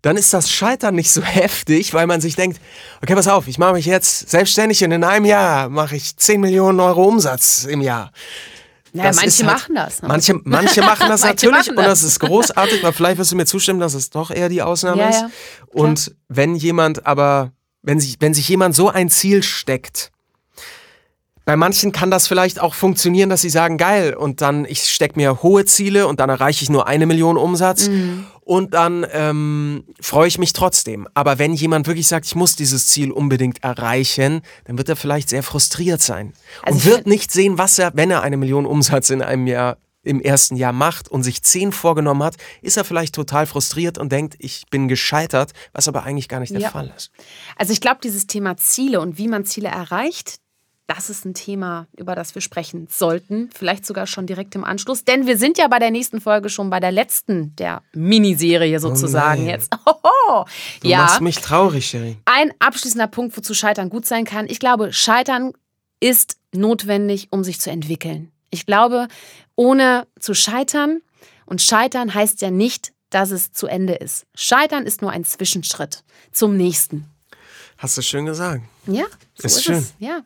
dann 0.03 0.17
ist 0.17 0.33
das 0.33 0.51
Scheitern 0.51 0.95
nicht 0.95 1.11
so 1.11 1.23
heftig, 1.23 1.93
weil 1.95 2.07
man 2.07 2.21
sich 2.21 2.37
denkt, 2.37 2.61
okay, 3.03 3.15
pass 3.15 3.29
auf, 3.29 3.49
ich 3.49 3.59
mache 3.59 3.75
mich 3.75 3.87
jetzt 3.87 4.31
selbstständig 4.31 4.83
und 4.85 4.93
in 4.93 5.05
einem 5.05 5.25
Jahr 5.25 5.69
mache 5.69 5.97
ich 5.97 6.17
10 6.17 6.41
Millionen 6.41 6.81
Euro 6.81 7.05
Umsatz 7.05 7.65
im 7.65 7.81
Jahr. 7.81 8.11
Ja, 8.93 9.05
Das 9.05 9.17
manche 9.17 9.47
halt- 9.47 9.55
machen 9.57 9.75
das. 9.77 10.03
Ne? 10.03 10.09
Manche, 10.09 10.41
manche 10.43 10.81
machen 10.81 11.07
das 11.09 11.21
Manche 11.21 11.47
natürlich 11.47 11.67
machen 11.69 11.79
und 11.79 11.85
das. 11.85 12.01
das 12.01 12.03
ist 12.03 12.19
großartig, 12.21 12.83
aber 12.83 12.93
vielleicht 12.93 13.19
wirst 13.19 13.31
du 13.31 13.37
mir 13.37 13.47
zustimmen, 13.47 13.79
dass 13.79 13.95
es 13.95 14.11
doch 14.11 14.31
eher 14.33 14.49
die 14.49 14.63
Ausnahme 14.63 15.03
Ja, 15.03 15.09
ist. 15.11 15.21
ja, 15.21 15.31
und 15.69 16.15
wenn 16.29 16.57
jemand 16.57 17.07
aber, 17.07 17.53
wenn 17.83 18.01
sich, 18.01 18.17
wenn 18.19 18.35
sich 18.35 18.49
jemand 18.49 18.75
so 18.75 18.89
ein 18.89 19.09
Ziel 19.09 19.43
steckt, 19.45 20.11
bei 21.51 21.57
manchen 21.57 21.91
kann 21.91 22.13
das 22.13 22.29
vielleicht 22.29 22.61
auch 22.61 22.75
funktionieren, 22.75 23.29
dass 23.29 23.41
sie 23.41 23.51
sagen, 23.51 23.77
geil, 23.77 24.15
und 24.15 24.41
dann 24.41 24.65
ich 24.67 24.85
stecke 24.85 25.19
mir 25.19 25.43
hohe 25.43 25.65
Ziele 25.65 26.07
und 26.07 26.21
dann 26.21 26.31
erreiche 26.31 26.63
ich 26.63 26.71
nur 26.71 26.87
eine 26.87 27.07
Million 27.07 27.37
Umsatz 27.37 27.89
Mhm. 27.89 28.25
und 28.43 28.73
dann 28.73 29.05
ähm, 29.13 29.83
freue 30.01 30.29
ich 30.29 30.39
mich 30.39 30.53
trotzdem. 30.53 31.09
Aber 31.13 31.41
wenn 31.41 31.53
jemand 31.53 31.89
wirklich 31.89 32.07
sagt, 32.07 32.27
ich 32.27 32.37
muss 32.37 32.55
dieses 32.55 32.87
Ziel 32.87 33.11
unbedingt 33.11 33.65
erreichen, 33.65 34.43
dann 34.67 34.79
wird 34.79 34.89
er 34.91 34.95
vielleicht 34.95 35.29
sehr 35.29 35.43
frustriert 35.43 36.01
sein 36.01 36.35
Also 36.63 36.77
und 36.79 36.85
wird 36.85 37.07
nicht 37.09 37.33
sehen, 37.33 37.59
was 37.59 37.81
er, 37.81 37.91
wenn 37.97 38.13
er 38.13 38.23
eine 38.23 38.37
Million 38.37 38.65
Umsatz 38.65 39.11
in 39.11 39.21
einem 39.21 39.49
Jahr 39.49 39.77
im 40.05 40.21
ersten 40.21 40.55
Jahr 40.55 40.73
macht 40.73 41.09
und 41.09 41.25
sich 41.25 41.43
zehn 41.43 41.73
vorgenommen 41.73 42.23
hat, 42.23 42.37
ist 42.63 42.77
er 42.77 42.85
vielleicht 42.85 43.17
total 43.17 43.45
frustriert 43.47 43.99
und 43.99 44.13
denkt, 44.13 44.37
ich 44.39 44.67
bin 44.71 44.87
gescheitert, 44.87 45.51
was 45.73 45.89
aber 45.89 46.05
eigentlich 46.05 46.29
gar 46.29 46.39
nicht 46.39 46.53
der 46.53 46.61
Ja. 46.61 46.71
Fall 46.71 46.95
ist. 46.97 47.11
Also 47.57 47.73
ich 47.73 47.81
glaube, 47.81 47.99
dieses 48.05 48.29
Thema 48.29 48.57
Ziele 48.57 49.01
und 49.01 49.19
wie 49.19 49.27
man 49.27 49.45
Ziele 49.45 49.67
erreicht, 49.69 50.37
das 50.91 51.09
ist 51.09 51.25
ein 51.25 51.35
Thema, 51.35 51.87
über 51.97 52.17
das 52.17 52.35
wir 52.35 52.43
sprechen 52.43 52.89
sollten. 52.91 53.49
Vielleicht 53.55 53.87
sogar 53.87 54.09
schon 54.09 54.27
direkt 54.27 54.57
im 54.57 54.65
Anschluss. 54.65 55.05
Denn 55.05 55.25
wir 55.25 55.39
sind 55.39 55.57
ja 55.57 55.69
bei 55.69 55.79
der 55.79 55.93
nächsten 55.93 56.21
Folge 56.21 56.49
schon 56.49 56.69
bei 56.69 56.81
der 56.81 56.91
letzten 56.91 57.55
der 57.55 57.83
Miniserie 57.95 58.81
sozusagen 58.81 59.45
Oh 59.45 59.49
jetzt. 59.49 59.73
Oho. 59.87 60.47
Du 60.83 60.89
ja. 60.89 60.99
machst 60.99 61.21
mich 61.21 61.37
traurig, 61.39 61.87
Sherry. 61.87 62.17
Ein 62.25 62.53
abschließender 62.59 63.07
Punkt, 63.07 63.37
wozu 63.37 63.55
Scheitern 63.55 63.89
gut 63.89 64.05
sein 64.05 64.25
kann. 64.25 64.47
Ich 64.49 64.59
glaube, 64.59 64.93
Scheitern 64.93 65.53
ist 66.01 66.39
notwendig, 66.53 67.29
um 67.31 67.45
sich 67.45 67.61
zu 67.61 67.71
entwickeln. 67.71 68.33
Ich 68.51 68.67
glaube, 68.67 69.07
ohne 69.55 70.09
zu 70.19 70.35
scheitern, 70.35 71.03
und 71.47 71.63
Scheitern 71.63 72.15
heißt 72.15 72.43
ja 72.43 72.51
nicht, 72.51 72.93
dass 73.11 73.31
es 73.31 73.53
zu 73.53 73.69
Ende 73.69 73.95
ist. 73.95 74.27
Scheitern 74.35 74.87
ist 74.87 75.03
nur 75.03 75.13
ein 75.13 75.25
Zwischenschritt 75.25 76.03
zum 76.33 76.57
nächsten. 76.57 77.07
Hast 77.79 77.97
du 77.97 78.03
schön 78.03 78.27
gesagt. 78.27 78.63
Ja, 78.87 79.05
so 79.35 79.47
Ist 79.47 79.57
ist, 79.57 79.65
schön. 79.65 79.75
es. 79.77 79.95
Ja. 79.99 80.23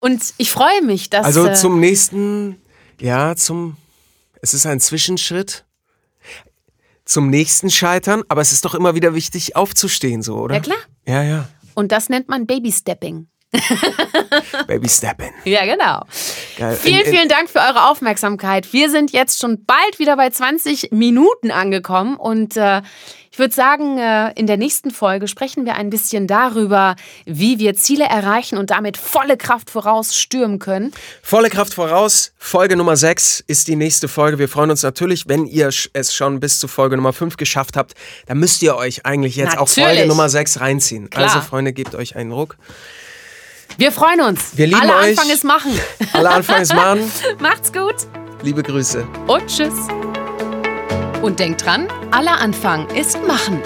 Und 0.00 0.22
ich 0.38 0.50
freue 0.52 0.82
mich, 0.82 1.10
dass. 1.10 1.24
Also 1.24 1.46
äh, 1.46 1.54
zum 1.54 1.80
nächsten, 1.80 2.60
ja, 3.00 3.34
zum, 3.36 3.76
es 4.42 4.54
ist 4.54 4.66
ein 4.66 4.80
Zwischenschritt 4.80 5.64
zum 7.04 7.30
nächsten 7.30 7.70
Scheitern, 7.70 8.22
aber 8.28 8.40
es 8.40 8.52
ist 8.52 8.64
doch 8.64 8.74
immer 8.74 8.94
wieder 8.94 9.14
wichtig 9.14 9.54
aufzustehen, 9.56 10.22
so, 10.22 10.36
oder? 10.38 10.56
Ja, 10.56 10.60
klar. 10.60 10.78
Ja, 11.06 11.22
ja. 11.22 11.48
Und 11.74 11.92
das 11.92 12.08
nennt 12.08 12.28
man 12.28 12.46
Baby-Stepping. 12.46 13.28
Baby 14.66 14.88
Steppin. 14.88 15.30
Ja, 15.44 15.64
genau. 15.64 16.02
Geil. 16.58 16.76
Vielen, 16.76 17.00
In- 17.00 17.06
in- 17.06 17.12
vielen 17.12 17.28
Dank 17.28 17.48
für 17.48 17.60
eure 17.60 17.88
Aufmerksamkeit. 17.88 18.72
Wir 18.72 18.90
sind 18.90 19.12
jetzt 19.12 19.38
schon 19.38 19.64
bald 19.64 19.98
wieder 19.98 20.16
bei 20.16 20.30
20 20.30 20.90
Minuten 20.90 21.50
angekommen 21.50 22.16
und 22.16 22.56
äh, 22.56 22.82
ich 23.36 23.38
würde 23.38 23.54
sagen, 23.54 23.98
äh, 23.98 24.32
in 24.32 24.46
der 24.46 24.56
nächsten 24.56 24.90
Folge 24.90 25.28
sprechen 25.28 25.66
wir 25.66 25.74
ein 25.74 25.90
bisschen 25.90 26.26
darüber, 26.26 26.96
wie 27.26 27.58
wir 27.58 27.74
Ziele 27.74 28.06
erreichen 28.06 28.56
und 28.56 28.70
damit 28.70 28.96
volle 28.96 29.36
Kraft 29.36 29.68
voraus 29.68 30.16
stürmen 30.16 30.58
können. 30.58 30.90
Volle 31.20 31.50
Kraft 31.50 31.74
voraus. 31.74 32.32
Folge 32.38 32.76
Nummer 32.76 32.96
6 32.96 33.44
ist 33.46 33.68
die 33.68 33.76
nächste 33.76 34.08
Folge. 34.08 34.38
Wir 34.38 34.48
freuen 34.48 34.70
uns 34.70 34.82
natürlich, 34.82 35.28
wenn 35.28 35.44
ihr 35.44 35.68
es 35.92 36.14
schon 36.14 36.40
bis 36.40 36.58
zu 36.58 36.66
Folge 36.66 36.96
Nummer 36.96 37.12
5 37.12 37.36
geschafft 37.36 37.76
habt. 37.76 37.92
Dann 38.24 38.38
müsst 38.38 38.62
ihr 38.62 38.74
euch 38.74 39.04
eigentlich 39.04 39.36
jetzt 39.36 39.58
auch 39.58 39.68
Natürlich. 39.68 39.86
Folge 39.86 40.08
Nummer 40.08 40.30
6 40.30 40.60
reinziehen. 40.60 41.10
Klar. 41.10 41.24
Also, 41.26 41.42
Freunde, 41.42 41.74
gebt 41.74 41.94
euch 41.94 42.16
einen 42.16 42.32
Ruck. 42.32 42.56
Wir 43.76 43.92
freuen 43.92 44.22
uns. 44.22 44.56
Wir 44.56 44.66
lieben 44.66 44.80
Alle 44.80 44.94
euch. 44.94 45.18
Anfang 45.18 45.28
ist 45.28 45.44
machen. 45.44 45.78
Alle 46.14 46.30
Anfang 46.30 46.62
ist 46.62 46.74
Mann. 46.74 47.00
Macht's 47.40 47.70
gut 47.70 47.96
Liebe 48.42 48.62
Grüße. 48.62 49.06
und 49.26 49.46
tschüss. 49.46 49.74
Und 51.22 51.40
denkt 51.40 51.64
dran, 51.64 51.88
aller 52.10 52.40
Anfang 52.40 52.86
ist 52.90 53.18
machen. 53.26 53.60